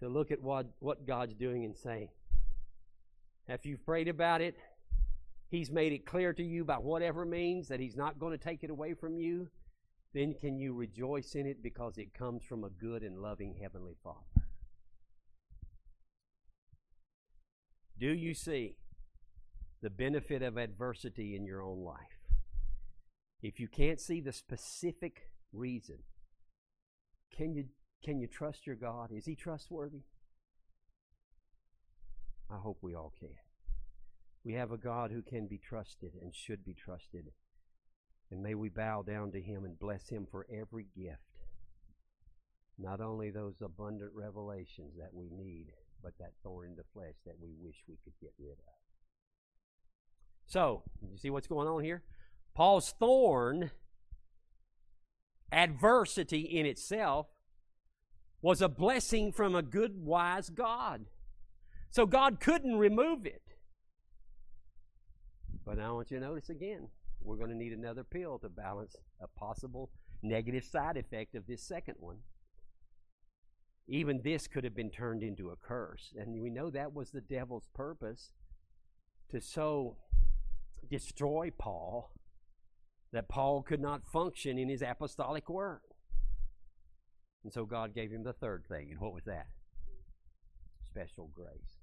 [0.00, 2.10] to look at what, what God's doing and say,
[3.46, 4.56] if you've prayed about it,
[5.48, 8.64] He's made it clear to you by whatever means that He's not going to take
[8.64, 9.48] it away from you,
[10.12, 13.94] then can you rejoice in it because it comes from a good and loving Heavenly
[14.02, 14.42] Father?
[17.96, 18.74] Do you see
[19.86, 22.18] the benefit of adversity in your own life?
[23.40, 25.98] If you can't see the specific reason,
[27.36, 27.66] can you
[28.02, 29.12] can you trust your God?
[29.12, 30.02] Is He trustworthy?
[32.50, 33.38] I hope we all can.
[34.42, 37.30] We have a God who can be trusted and should be trusted.
[38.32, 41.38] And may we bow down to Him and bless Him for every gift.
[42.76, 45.66] Not only those abundant revelations that we need,
[46.02, 48.85] but that thorn in the flesh that we wish we could get rid of.
[50.46, 52.02] So, you see what's going on here?
[52.54, 53.72] Paul's thorn,
[55.52, 57.26] adversity in itself,
[58.40, 61.06] was a blessing from a good, wise God.
[61.90, 63.42] So God couldn't remove it.
[65.64, 66.88] But I want you to notice again,
[67.20, 69.90] we're going to need another pill to balance a possible
[70.22, 72.18] negative side effect of this second one.
[73.88, 76.14] Even this could have been turned into a curse.
[76.16, 78.30] And we know that was the devil's purpose
[79.30, 79.96] to so
[80.90, 82.12] destroy Paul
[83.12, 85.82] that Paul could not function in his apostolic work.
[87.44, 88.88] And so God gave him the third thing.
[88.90, 89.46] And what was that?
[90.84, 91.78] Special grace.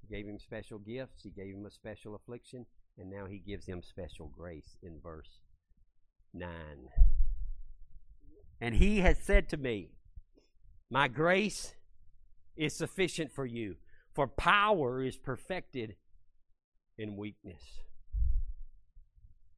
[0.00, 2.66] He gave him special gifts, he gave him a special affliction,
[2.98, 5.40] and now he gives him special grace in verse
[6.34, 6.50] 9.
[8.60, 9.90] And he has said to me,
[10.90, 11.74] My grace
[12.56, 13.76] is sufficient for you,
[14.14, 15.96] for power is perfected
[16.98, 17.80] in weakness.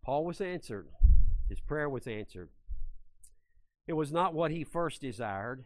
[0.07, 0.87] Paul was answered.
[1.49, 2.49] His prayer was answered.
[3.89, 5.65] It was not what he first desired.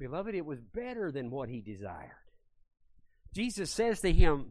[0.00, 2.10] Beloved, it was better than what he desired.
[3.32, 4.50] Jesus says to him,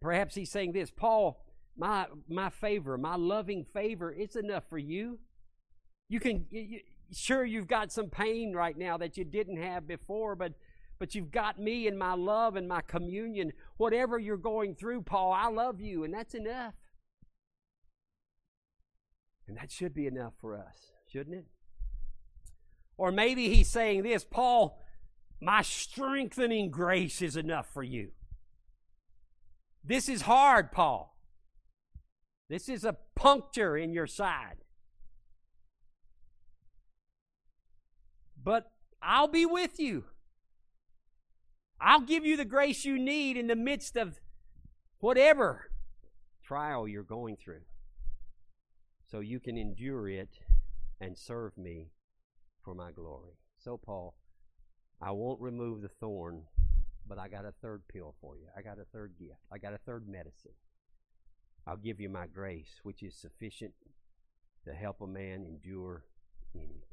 [0.00, 1.44] Perhaps he's saying this Paul,
[1.76, 5.18] my, my favor, my loving favor, it's enough for you.
[6.08, 6.80] You can, you,
[7.12, 10.52] sure, you've got some pain right now that you didn't have before, but
[11.00, 13.52] but you've got me and my love and my communion.
[13.78, 16.74] Whatever you're going through, Paul, I love you, and that's enough.
[19.50, 21.44] And that should be enough for us, shouldn't it?
[22.96, 24.80] Or maybe he's saying this Paul,
[25.40, 28.12] my strengthening grace is enough for you.
[29.82, 31.16] This is hard, Paul.
[32.48, 34.58] This is a puncture in your side.
[38.40, 38.70] But
[39.02, 40.04] I'll be with you.
[41.80, 44.20] I'll give you the grace you need in the midst of
[45.00, 45.72] whatever
[46.44, 47.62] trial you're going through
[49.10, 50.38] so you can endure it
[51.00, 51.90] and serve me
[52.64, 53.32] for my glory.
[53.58, 54.14] So, Paul,
[55.00, 56.42] I won't remove the thorn,
[57.08, 58.46] but I got a third pill for you.
[58.56, 59.40] I got a third gift.
[59.50, 60.52] I got a third medicine.
[61.66, 63.72] I'll give you my grace, which is sufficient
[64.64, 66.04] to help a man endure
[66.54, 66.84] anything.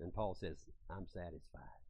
[0.00, 0.58] And Paul says,
[0.90, 1.87] I'm satisfied.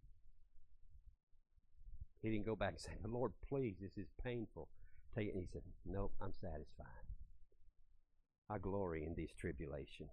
[2.22, 4.68] He didn't go back and say, Lord, please, this is painful.
[5.16, 6.86] And he said, No, I'm satisfied.
[8.48, 10.08] I glory in this tribulation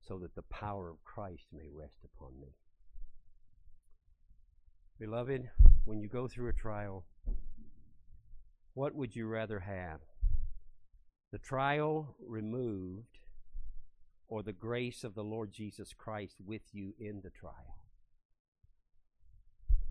[0.00, 2.54] so that the power of Christ may rest upon me.
[5.00, 5.50] Beloved,
[5.84, 7.04] when you go through a trial,
[8.74, 10.00] what would you rather have?
[11.32, 13.18] The trial removed
[14.28, 17.73] or the grace of the Lord Jesus Christ with you in the trial?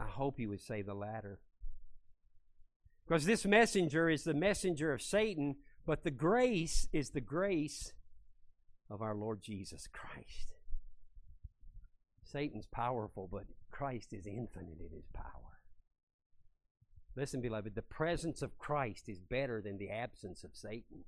[0.04, 1.39] I hope he would say the latter.
[3.08, 7.93] Because this messenger is the messenger of Satan, but the grace is the grace
[8.89, 10.54] of our Lord Jesus Christ.
[12.24, 15.28] Satan's powerful, but Christ is infinite in his power.
[17.16, 21.04] Listen, beloved, the presence of Christ is better than the absence of Satan.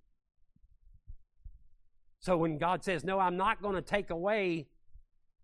[2.20, 4.68] So when God says, No, I'm not going to take away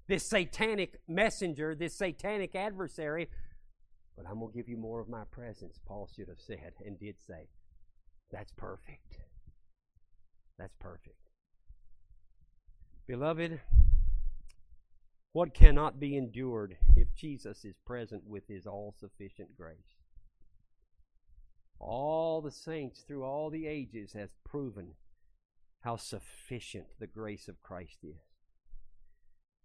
[0.08, 3.30] this satanic messenger, this satanic adversary,
[4.16, 7.00] but I'm going to give you more of my presence, Paul should have said and
[7.00, 7.48] did say.
[8.32, 9.18] That's perfect.
[10.58, 11.18] That's perfect.
[13.08, 13.60] Beloved,
[15.34, 19.98] what cannot be endured if Jesus is present with his all sufficient grace?
[21.80, 24.94] All the saints through all the ages has proven
[25.82, 28.31] how sufficient the grace of Christ is.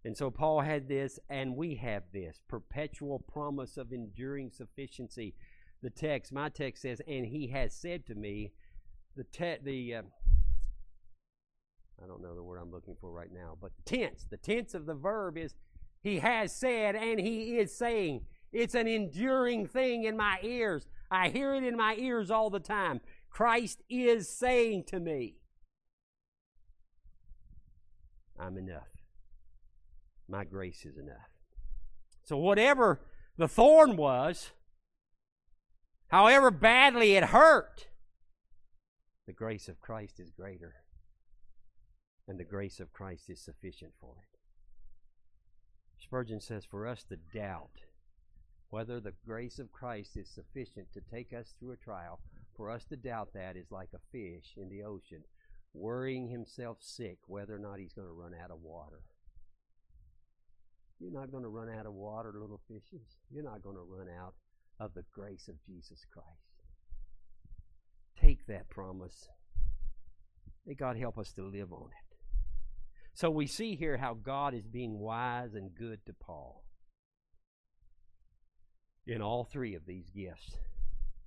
[0.07, 5.35] And so Paul had this, and we have this perpetual promise of enduring sufficiency.
[5.83, 8.53] The text, my text says, and he has said to me,
[9.17, 10.01] the te- the uh,
[12.01, 14.85] I don't know the word I'm looking for right now, but tense, the tense of
[14.85, 15.55] the verb is
[16.01, 18.27] he has said and he is saying.
[18.53, 20.87] It's an enduring thing in my ears.
[21.11, 23.01] I hear it in my ears all the time.
[23.29, 25.35] Christ is saying to me.
[28.39, 28.96] I'm enough.
[30.27, 31.29] My grace is enough.
[32.23, 33.01] So, whatever
[33.37, 34.51] the thorn was,
[36.09, 37.87] however badly it hurt,
[39.25, 40.75] the grace of Christ is greater.
[42.27, 44.37] And the grace of Christ is sufficient for it.
[45.97, 47.81] Spurgeon says, for us to doubt
[48.69, 52.19] whether the grace of Christ is sufficient to take us through a trial,
[52.55, 55.23] for us to doubt that is like a fish in the ocean
[55.73, 59.01] worrying himself sick whether or not he's going to run out of water.
[60.99, 63.05] You're not going to run out of water, little fishes.
[63.31, 64.33] You're not going to run out
[64.79, 66.27] of the grace of Jesus Christ.
[68.19, 69.29] Take that promise.
[70.65, 72.07] May God help us to live on it.
[73.13, 76.63] So we see here how God is being wise and good to Paul
[79.07, 80.57] in all three of these gifts.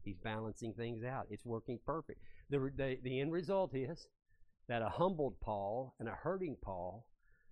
[0.05, 1.27] He's balancing things out.
[1.31, 2.21] It's working perfect.
[2.49, 4.07] The, the, the end result is
[4.69, 7.07] that a humbled Paul and a hurting Paul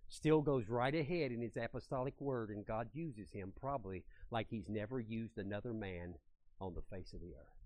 [0.08, 4.68] still goes right ahead in his apostolic word, and God uses him probably like he's
[4.68, 6.14] never used another man
[6.60, 7.58] on the face of the earth.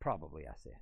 [0.00, 0.76] Probably, I said.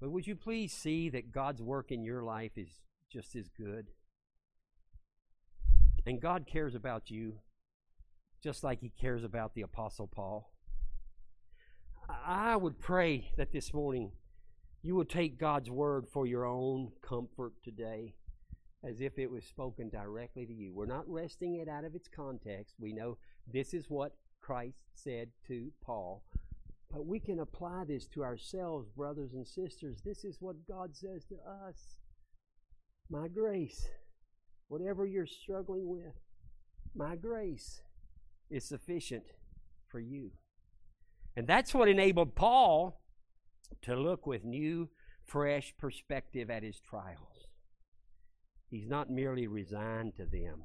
[0.00, 2.68] But would you please see that God's work in your life is
[3.10, 3.88] just as good?
[6.06, 7.40] And God cares about you
[8.42, 10.52] just like he cares about the Apostle Paul.
[12.08, 14.12] I would pray that this morning
[14.82, 18.14] you will take God's word for your own comfort today
[18.84, 20.72] as if it was spoken directly to you.
[20.72, 22.74] We're not wresting it out of its context.
[22.78, 23.18] We know
[23.52, 26.22] this is what Christ said to Paul.
[26.90, 30.00] But we can apply this to ourselves, brothers and sisters.
[30.04, 31.34] This is what God says to
[31.66, 31.98] us
[33.10, 33.88] My grace,
[34.68, 36.14] whatever you're struggling with,
[36.94, 37.82] My grace
[38.48, 39.24] is sufficient
[39.88, 40.30] for you.
[41.36, 43.00] And that's what enabled Paul
[43.82, 44.88] to look with new,
[45.24, 47.46] fresh perspective at his trials.
[48.68, 50.64] He's not merely resigned to them,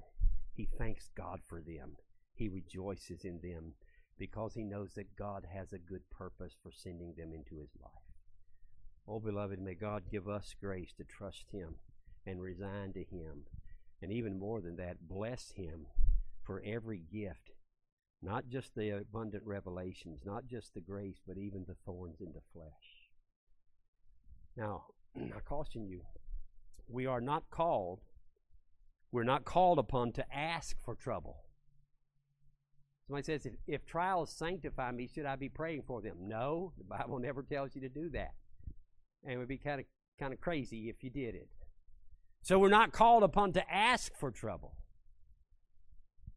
[0.53, 1.97] he thanks God for them.
[2.35, 3.73] He rejoices in them
[4.17, 7.91] because he knows that God has a good purpose for sending them into his life.
[9.07, 11.75] Oh, beloved, may God give us grace to trust him
[12.25, 13.43] and resign to him.
[14.01, 15.87] And even more than that, bless him
[16.43, 17.51] for every gift,
[18.23, 22.41] not just the abundant revelations, not just the grace, but even the thorns in the
[22.53, 23.09] flesh.
[24.55, 24.85] Now,
[25.17, 26.01] I caution you,
[26.87, 27.99] we are not called,
[29.11, 31.43] we're not called upon to ask for trouble.
[33.07, 36.15] Somebody says, if, if trials sanctify me, should I be praying for them?
[36.21, 38.31] No, the Bible never tells you to do that.
[39.23, 39.85] And it would be kind of
[40.19, 41.49] kind of crazy if you did it.
[42.43, 44.75] So we're not called upon to ask for trouble.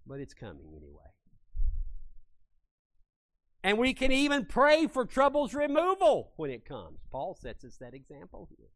[0.07, 1.16] But it's coming anyway.
[3.63, 7.01] And we can even pray for trouble's removal when it comes.
[7.11, 8.69] Paul sets us that example here.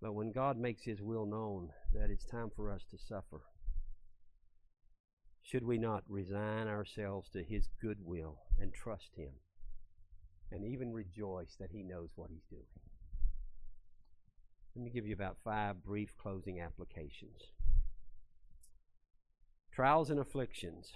[0.00, 3.42] But when God makes his will known that it's time for us to suffer,
[5.42, 9.32] should we not resign ourselves to his good will and trust him
[10.50, 12.66] and even rejoice that he knows what he's doing?
[14.74, 17.42] Let me give you about five brief closing applications.
[19.70, 20.92] Trials and afflictions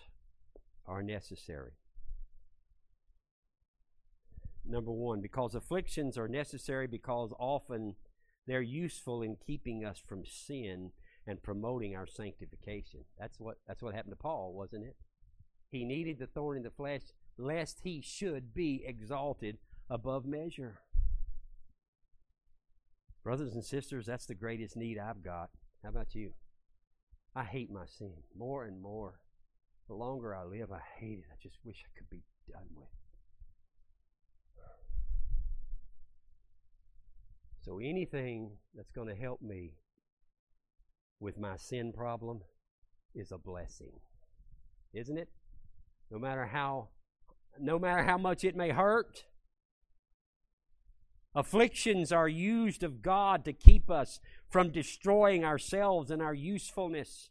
[0.87, 1.72] are necessary.
[4.64, 7.95] Number one, because afflictions are necessary because often
[8.47, 10.91] they're useful in keeping us from sin
[11.26, 13.01] and promoting our sanctification.
[13.18, 14.97] That's what that's what happened to Paul, wasn't it?
[15.70, 17.03] He needed the thorn in the flesh
[17.39, 19.59] lest he should be exalted
[19.91, 20.78] above measure.
[23.22, 25.51] Brothers and sisters, that's the greatest need I've got.
[25.82, 26.32] How about you?
[27.34, 29.20] I hate my sin more and more.
[29.89, 31.24] The longer I live, I hate it.
[31.30, 32.84] I just wish I could be done with.
[32.84, 33.07] it.
[37.64, 39.74] So anything that's going to help me
[41.18, 42.41] with my sin problem
[43.14, 43.93] is a blessing.
[44.93, 45.28] Isn't it?
[46.11, 46.89] No matter how
[47.59, 49.24] no matter how much it may hurt,
[51.34, 57.30] afflictions are used of God to keep us from destroying ourselves and our usefulness.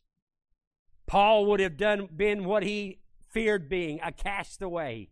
[1.08, 3.00] Paul would have done been what he
[3.30, 5.10] feared being, a castaway,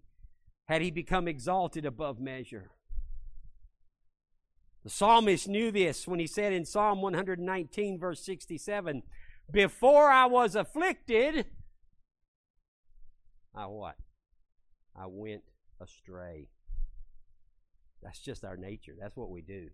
[0.68, 2.72] had he become exalted above measure.
[4.84, 9.04] The psalmist knew this when he said in Psalm 119, verse 67,
[9.50, 11.46] Before I was afflicted,
[13.56, 13.96] I what?
[14.96, 15.44] I went
[15.80, 16.50] astray.
[18.02, 18.96] That's just our nature.
[19.00, 19.70] That's what we do.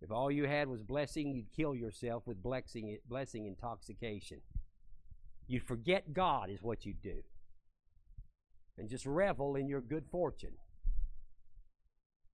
[0.00, 4.40] If all you had was blessing, you'd kill yourself with blessing, blessing intoxication.
[5.46, 7.22] You'd forget God, is what you'd do.
[8.78, 10.54] And just revel in your good fortune.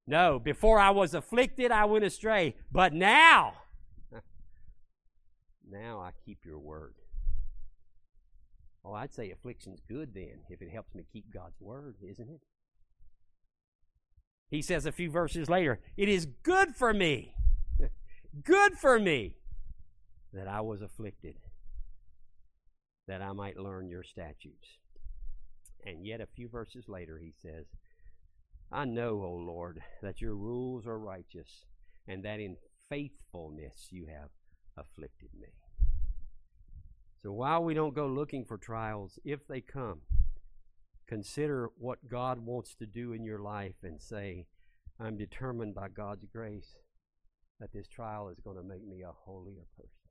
[0.07, 2.57] No, before I was afflicted, I went astray.
[2.73, 3.55] But now,
[5.71, 6.95] now I keep your word.
[8.85, 12.41] Oh, I'd say affliction's good then, if it helps me keep God's word, isn't it?
[14.51, 17.35] He says a few verses later, It is good for me,
[18.45, 19.37] good for me
[20.33, 21.37] that I was afflicted,
[23.09, 24.79] that I might learn your statutes.
[25.85, 27.67] And yet, a few verses later, he says,
[28.71, 31.67] I know, O Lord, that your rules are righteous,
[32.07, 32.57] and that in
[32.89, 34.31] faithfulness you have
[34.77, 35.49] afflicted me.
[37.23, 40.01] So while we don't go looking for trials, if they come,
[41.07, 44.47] consider what God wants to do in your life and say,
[44.99, 46.77] I'm determined by God's grace
[47.61, 50.02] that this trial is going to make me a holier person.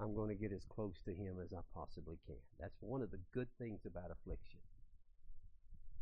[0.00, 2.36] I'm going to get as close to Him as I possibly can.
[2.58, 4.60] That's one of the good things about affliction.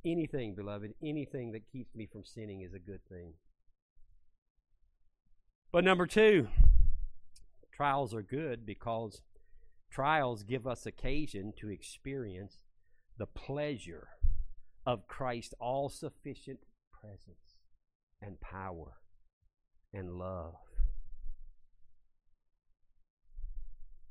[0.05, 3.33] Anything, beloved, anything that keeps me from sinning is a good thing.
[5.73, 6.49] But number two,
[7.73, 9.23] trials are good because
[9.91, 12.59] trials give us occasion to experience
[13.19, 14.09] the pleasure
[14.87, 16.61] of Christ's all sufficient
[16.93, 17.57] presence
[18.23, 18.99] and power
[19.93, 20.55] and love.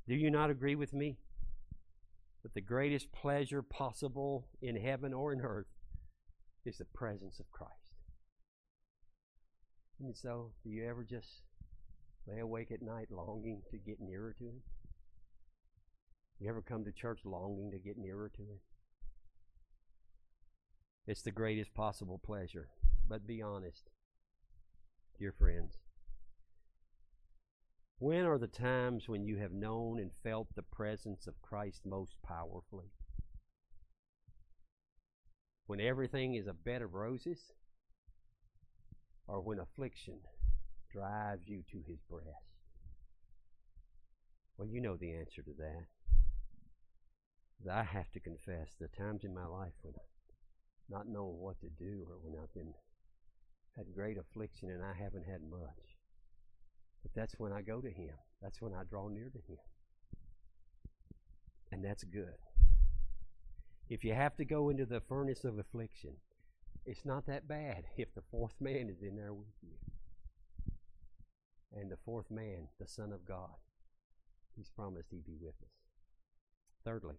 [0.08, 1.18] Do you not agree with me
[2.42, 5.66] that the greatest pleasure possible in heaven or in earth
[6.64, 7.72] is the presence of Christ.
[10.00, 11.42] And so, do you ever just
[12.26, 14.60] lay awake at night longing to get nearer to Him?
[16.38, 18.60] You ever come to church longing to get nearer to Him?
[21.06, 22.68] It's the greatest possible pleasure.
[23.08, 23.90] But be honest,
[25.18, 25.78] dear friends.
[28.00, 32.14] When are the times when you have known and felt the presence of Christ most
[32.22, 32.92] powerfully?
[35.66, 37.52] When everything is a bed of roses?
[39.26, 40.20] Or when affliction
[40.92, 42.28] drives you to his breast?
[44.56, 45.86] Well, you know the answer to that.
[47.68, 49.94] I have to confess the times in my life when
[50.88, 52.74] not knowing what to do or when I've been
[53.76, 55.97] had great affliction and I haven't had much.
[57.02, 58.14] But that's when I go to him.
[58.42, 59.58] That's when I draw near to him.
[61.70, 62.34] And that's good.
[63.88, 66.12] If you have to go into the furnace of affliction,
[66.84, 69.76] it's not that bad if the fourth man is in there with you.
[71.74, 73.56] And the fourth man, the Son of God,
[74.56, 75.70] He's promised He'd be with us.
[76.84, 77.16] Thirdly,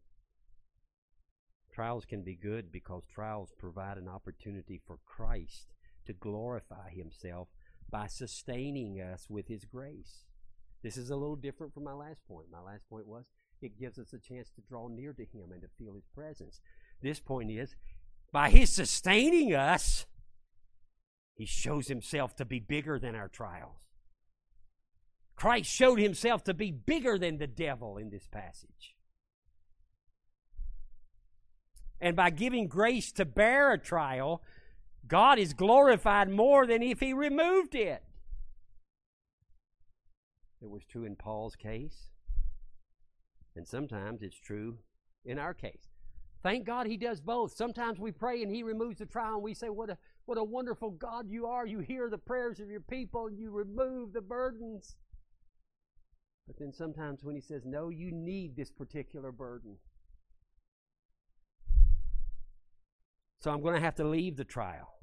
[1.72, 5.68] trials can be good because trials provide an opportunity for Christ
[6.08, 7.48] to glorify Himself
[7.90, 10.24] by sustaining us with His grace.
[10.84, 12.48] This is a little different from my last point.
[12.52, 13.26] My last point was
[13.62, 16.62] it gives us a chance to draw near to Him and to feel His presence.
[17.02, 17.76] This point is
[18.32, 20.06] by His sustaining us,
[21.36, 23.90] He shows Himself to be bigger than our trials.
[25.40, 28.98] Christ showed himself to be bigger than the devil in this passage.
[32.02, 34.44] And by giving grace to bear a trial,
[35.08, 38.04] God is glorified more than if he removed it.
[40.62, 42.10] It was true in Paul's case,
[43.56, 44.80] and sometimes it's true
[45.24, 45.88] in our case.
[46.42, 47.56] Thank God he does both.
[47.56, 50.44] Sometimes we pray and he removes the trial and we say, What a what a
[50.44, 51.66] wonderful God you are.
[51.66, 54.96] You hear the prayers of your people and you remove the burdens.
[56.48, 59.78] But then sometimes when he says, No, you need this particular burden.
[63.40, 64.96] So I'm going to have to leave the trial.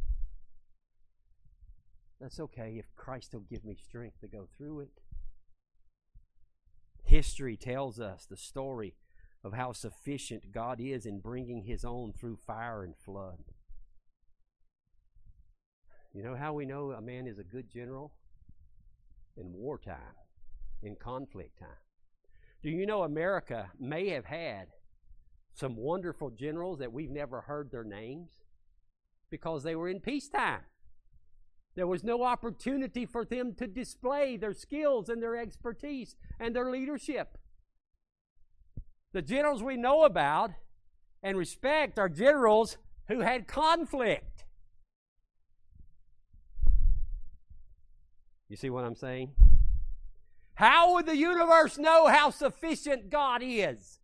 [2.20, 4.90] That's okay if Christ will give me strength to go through it.
[7.04, 8.94] History tells us the story
[9.44, 13.44] of how sufficient God is in bringing his own through fire and flood.
[16.12, 18.12] You know how we know a man is a good general?
[19.36, 20.16] In wartime
[20.82, 21.68] in conflict time.
[22.62, 24.68] Do you know America may have had
[25.56, 28.30] some wonderful generals that we've never heard their names
[29.30, 30.60] because they were in peacetime?
[31.74, 36.70] There was no opportunity for them to display their skills and their expertise and their
[36.70, 37.38] leadership.
[39.12, 40.52] The generals we know about
[41.22, 42.76] and respect are generals
[43.08, 44.44] who had conflict.
[48.48, 49.32] You see what I'm saying?
[50.54, 54.00] How would the universe know how sufficient God is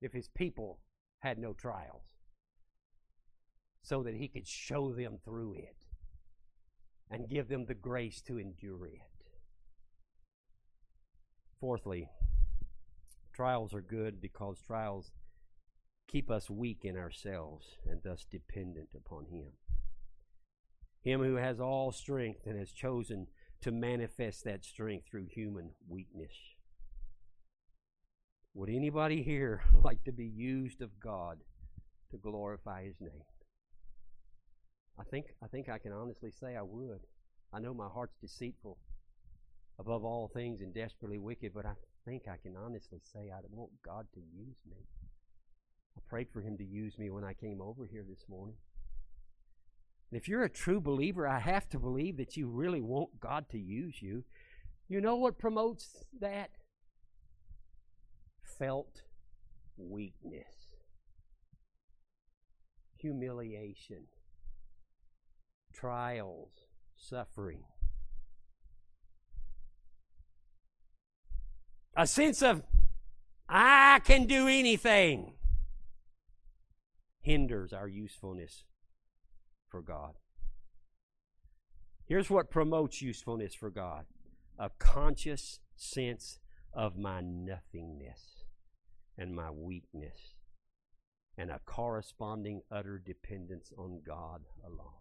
[0.00, 0.80] if his people
[1.20, 2.14] had no trials?
[3.82, 5.76] So that he could show them through it
[7.10, 9.00] and give them the grace to endure it.
[11.58, 12.08] Fourthly,
[13.32, 15.12] trials are good because trials
[16.10, 19.52] keep us weak in ourselves and thus dependent upon Him.
[21.02, 23.26] Him who has all strength and has chosen
[23.62, 26.32] to manifest that strength through human weakness.
[28.60, 31.38] Would anybody here like to be used of God
[32.10, 33.22] to glorify His name?
[34.98, 37.00] I think I think I can honestly say I would.
[37.54, 38.76] I know my heart's deceitful
[39.78, 41.72] above all things and desperately wicked, but I
[42.04, 44.76] think I can honestly say I want God to use me.
[45.96, 48.56] I prayed for Him to use me when I came over here this morning.
[50.12, 53.46] And if you're a true believer, I have to believe that you really want God
[53.52, 54.22] to use you.
[54.86, 56.50] You know what promotes that?
[58.60, 59.04] Felt
[59.78, 60.68] weakness,
[62.98, 64.04] humiliation,
[65.72, 66.50] trials,
[66.94, 67.62] suffering.
[71.96, 72.62] A sense of,
[73.48, 75.32] I can do anything,
[77.22, 78.64] hinders our usefulness
[79.70, 80.16] for God.
[82.04, 84.04] Here's what promotes usefulness for God
[84.58, 86.40] a conscious sense
[86.74, 88.44] of my nothingness
[89.20, 90.34] and my weakness,
[91.38, 94.98] and a corresponding utter dependence on God alone.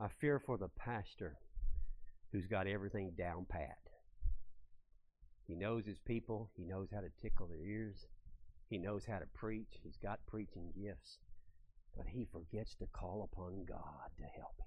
[0.00, 1.36] I fear for the pastor
[2.32, 3.78] who's got everything down pat.
[5.46, 8.08] He knows his people, he knows how to tickle their ears,
[8.68, 11.18] he knows how to preach, he's got preaching gifts
[11.96, 14.66] but he forgets to call upon God to help him.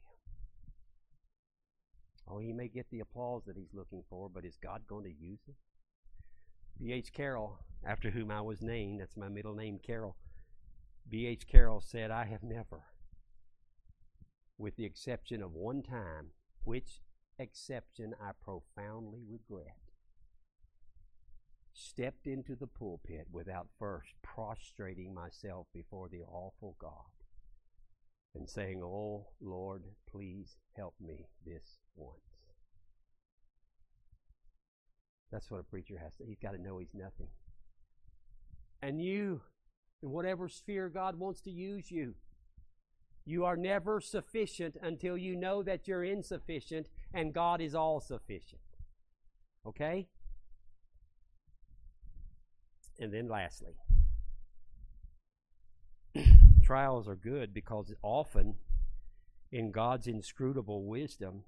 [2.27, 5.11] Oh, he may get the applause that he's looking for, but is God going to
[5.11, 5.55] use it?
[6.77, 7.13] B.H.
[7.13, 10.17] Carroll, after whom I was named, that's my middle name, Carroll.
[11.09, 11.47] B.H.
[11.47, 12.83] Carroll said, I have never,
[14.57, 16.31] with the exception of one time,
[16.63, 17.01] which
[17.39, 19.77] exception I profoundly regret,
[21.73, 27.15] stepped into the pulpit without first prostrating myself before the awful God
[28.33, 32.34] and saying, Oh Lord, please help me this once.
[35.35, 36.23] That's what a preacher has to.
[36.23, 37.27] He's got to know he's nothing.
[38.81, 39.41] And you,
[40.01, 42.13] in whatever sphere God wants to use you,
[43.25, 48.61] you are never sufficient until you know that you're insufficient and God is all sufficient.
[49.67, 50.07] Okay?
[52.97, 53.73] And then lastly,
[56.63, 58.55] trials are good because often
[59.51, 61.43] in God's inscrutable wisdom,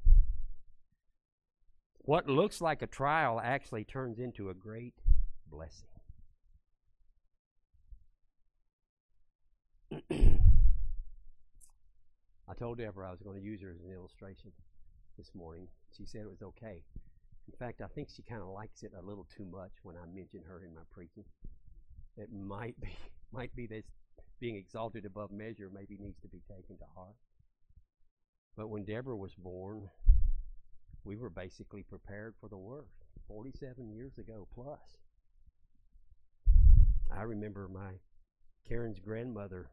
[2.08, 4.94] what looks like a trial actually turns into a great
[5.52, 5.90] blessing.
[12.50, 14.54] I told Deborah I was going to use her as an illustration
[15.18, 15.68] this morning.
[15.98, 16.82] She said it was okay.
[17.46, 20.06] In fact, I think she kind of likes it a little too much when I
[20.16, 21.26] mention her in my preaching.
[22.16, 22.88] It might be
[23.34, 23.84] might be this
[24.40, 27.18] being exalted above measure maybe needs to be taken to heart.
[28.56, 29.90] But when Deborah was born,
[31.08, 33.06] we were basically prepared for the worst.
[33.30, 35.00] 47 years ago plus.
[37.10, 37.94] I remember my
[38.68, 39.70] Karen's grandmother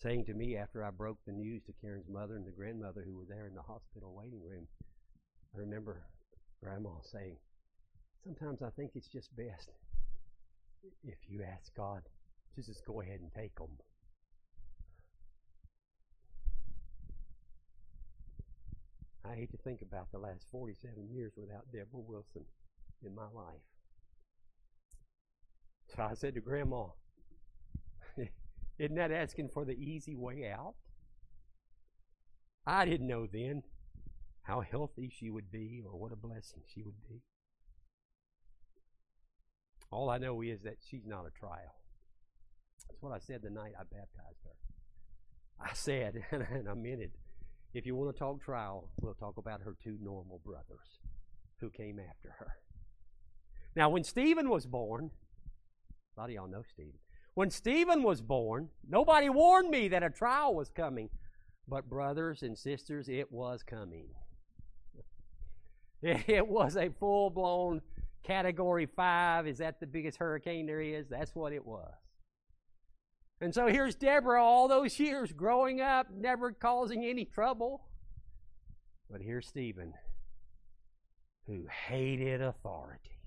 [0.00, 3.16] saying to me after I broke the news to Karen's mother and the grandmother who
[3.16, 4.66] were there in the hospital waiting room,
[5.54, 6.02] I remember
[6.62, 7.36] Grandma saying,
[8.22, 9.70] Sometimes I think it's just best
[11.02, 12.02] if you ask God
[12.54, 13.70] to just go ahead and take them.
[19.24, 22.44] I hate to think about the last 47 years without Deborah Wilson
[23.04, 23.62] in my life.
[25.94, 26.86] So I said to Grandma,
[28.78, 30.74] Isn't that asking for the easy way out?
[32.66, 33.62] I didn't know then
[34.42, 37.22] how healthy she would be or what a blessing she would be.
[39.90, 41.76] All I know is that she's not a trial.
[42.88, 45.64] That's what I said the night I baptized her.
[45.64, 47.12] I said, and I meant it,
[47.74, 51.00] if you want to talk trial, we'll talk about her two normal brothers
[51.60, 52.54] who came after her.
[53.74, 55.10] Now, when Stephen was born,
[56.16, 56.98] a lot of y'all know Stephen.
[57.34, 61.08] When Stephen was born, nobody warned me that a trial was coming.
[61.66, 64.08] But, brothers and sisters, it was coming.
[66.02, 67.80] It was a full blown
[68.24, 69.46] category five.
[69.46, 71.08] Is that the biggest hurricane there is?
[71.08, 71.94] That's what it was.
[73.42, 77.82] And so here's Deborah all those years growing up, never causing any trouble.
[79.10, 79.94] But here's Stephen,
[81.48, 83.18] who hated authority.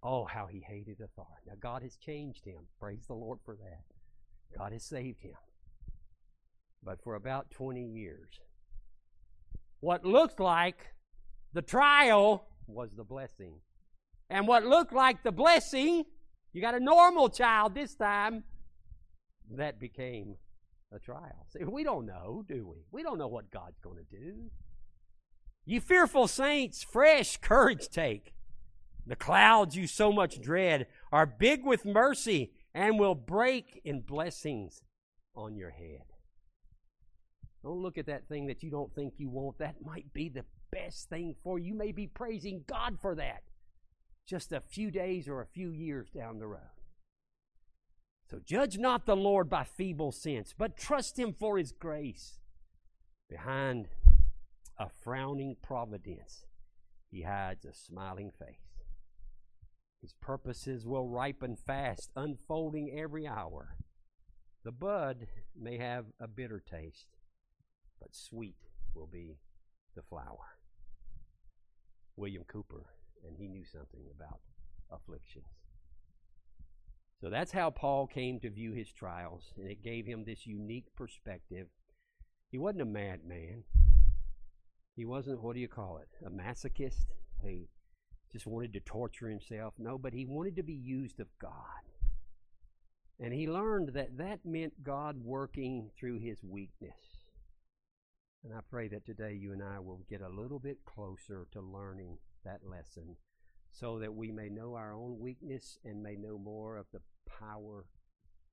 [0.00, 1.42] Oh, how he hated authority.
[1.48, 2.68] Now, God has changed him.
[2.78, 3.82] Praise the Lord for that.
[4.56, 5.34] God has saved him.
[6.84, 8.38] But for about 20 years,
[9.80, 10.94] what looked like
[11.52, 13.54] the trial was the blessing.
[14.30, 16.04] And what looked like the blessing,
[16.52, 18.44] you got a normal child this time,
[19.56, 20.36] that became
[20.92, 21.46] a trial.
[21.52, 22.84] See, we don't know, do we?
[22.90, 24.50] We don't know what God's going to do.
[25.64, 28.32] You fearful saints, fresh courage take.
[29.06, 34.82] The clouds you so much dread are big with mercy and will break in blessings
[35.34, 36.04] on your head.
[37.62, 39.58] Don't look at that thing that you don't think you want.
[39.58, 41.68] That might be the best thing for you.
[41.68, 43.42] You may be praising God for that
[44.26, 46.77] just a few days or a few years down the road.
[48.30, 52.40] So judge not the Lord by feeble sense, but trust Him for His grace.
[53.30, 53.88] Behind
[54.78, 56.44] a frowning providence,
[57.10, 58.84] He hides a smiling face.
[60.02, 63.76] His purposes will ripen fast, unfolding every hour.
[64.62, 65.26] The bud
[65.58, 67.06] may have a bitter taste,
[68.00, 68.58] but sweet
[68.94, 69.38] will be
[69.96, 70.58] the flower.
[72.16, 72.84] William Cowper,
[73.26, 74.40] and he knew something about
[74.90, 75.57] afflictions.
[77.20, 80.94] So that's how Paul came to view his trials, and it gave him this unique
[80.96, 81.66] perspective.
[82.50, 83.64] He wasn't a madman.
[84.94, 87.06] He wasn't, what do you call it, a masochist
[87.42, 87.66] who
[88.32, 89.74] just wanted to torture himself.
[89.78, 91.52] No, but he wanted to be used of God.
[93.20, 96.92] And he learned that that meant God working through his weakness.
[98.44, 101.60] And I pray that today you and I will get a little bit closer to
[101.60, 103.16] learning that lesson
[103.72, 107.86] so that we may know our own weakness and may know more of the power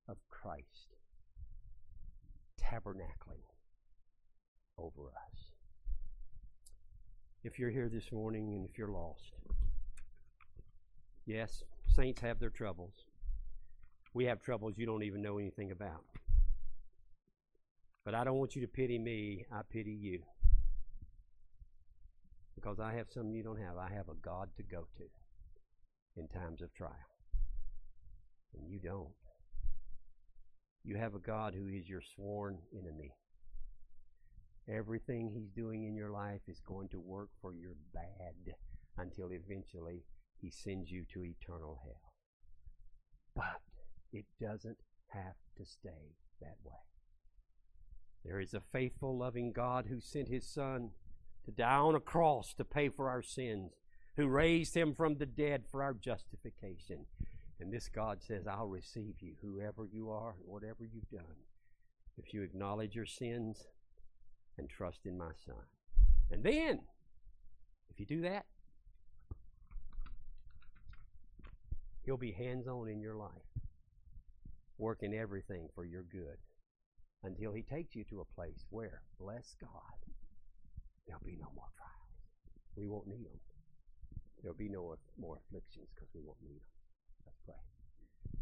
[0.07, 0.97] of Christ
[2.61, 3.43] tabernacling
[4.77, 5.51] over us.
[7.43, 9.33] If you're here this morning and if you're lost,
[11.25, 11.63] yes,
[11.95, 12.93] saints have their troubles.
[14.13, 16.05] We have troubles you don't even know anything about.
[18.03, 20.21] But I don't want you to pity me, I pity you.
[22.65, 23.77] Because I have something you don't have.
[23.77, 25.03] I have a God to go to
[26.19, 26.91] in times of trial.
[28.57, 29.09] And you don't.
[30.83, 33.11] You have a God who is your sworn enemy.
[34.67, 38.55] Everything He's doing in your life is going to work for your bad
[38.97, 40.03] until eventually
[40.41, 42.13] He sends you to eternal hell.
[43.35, 43.61] But
[44.11, 44.77] it doesn't
[45.09, 46.73] have to stay that way.
[48.23, 50.89] There is a faithful, loving God who sent His Son
[51.45, 53.71] to die on a cross to pay for our sins,
[54.17, 57.05] who raised Him from the dead for our justification.
[57.59, 61.35] And this God says, I'll receive you, whoever you are, and whatever you've done,
[62.17, 63.67] if you acknowledge your sins
[64.57, 65.55] and trust in my Son.
[66.31, 66.81] And then,
[67.89, 68.45] if you do that,
[72.03, 73.31] He'll be hands on in your life,
[74.77, 76.37] working everything for your good
[77.23, 80.04] until He takes you to a place where, bless God,
[81.07, 81.95] there'll be no more trials.
[82.75, 83.39] We won't need them.
[84.41, 87.25] There'll be no more afflictions because we won't need them.
[87.25, 88.39] Let's pray.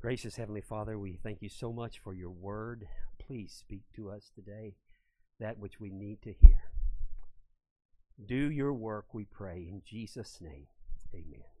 [0.00, 2.86] Gracious Heavenly Father, we thank you so much for your word.
[3.18, 4.74] Please speak to us today
[5.40, 6.60] that which we need to hear.
[8.26, 10.66] Do your work, we pray, in Jesus' name.
[11.12, 11.53] Amen.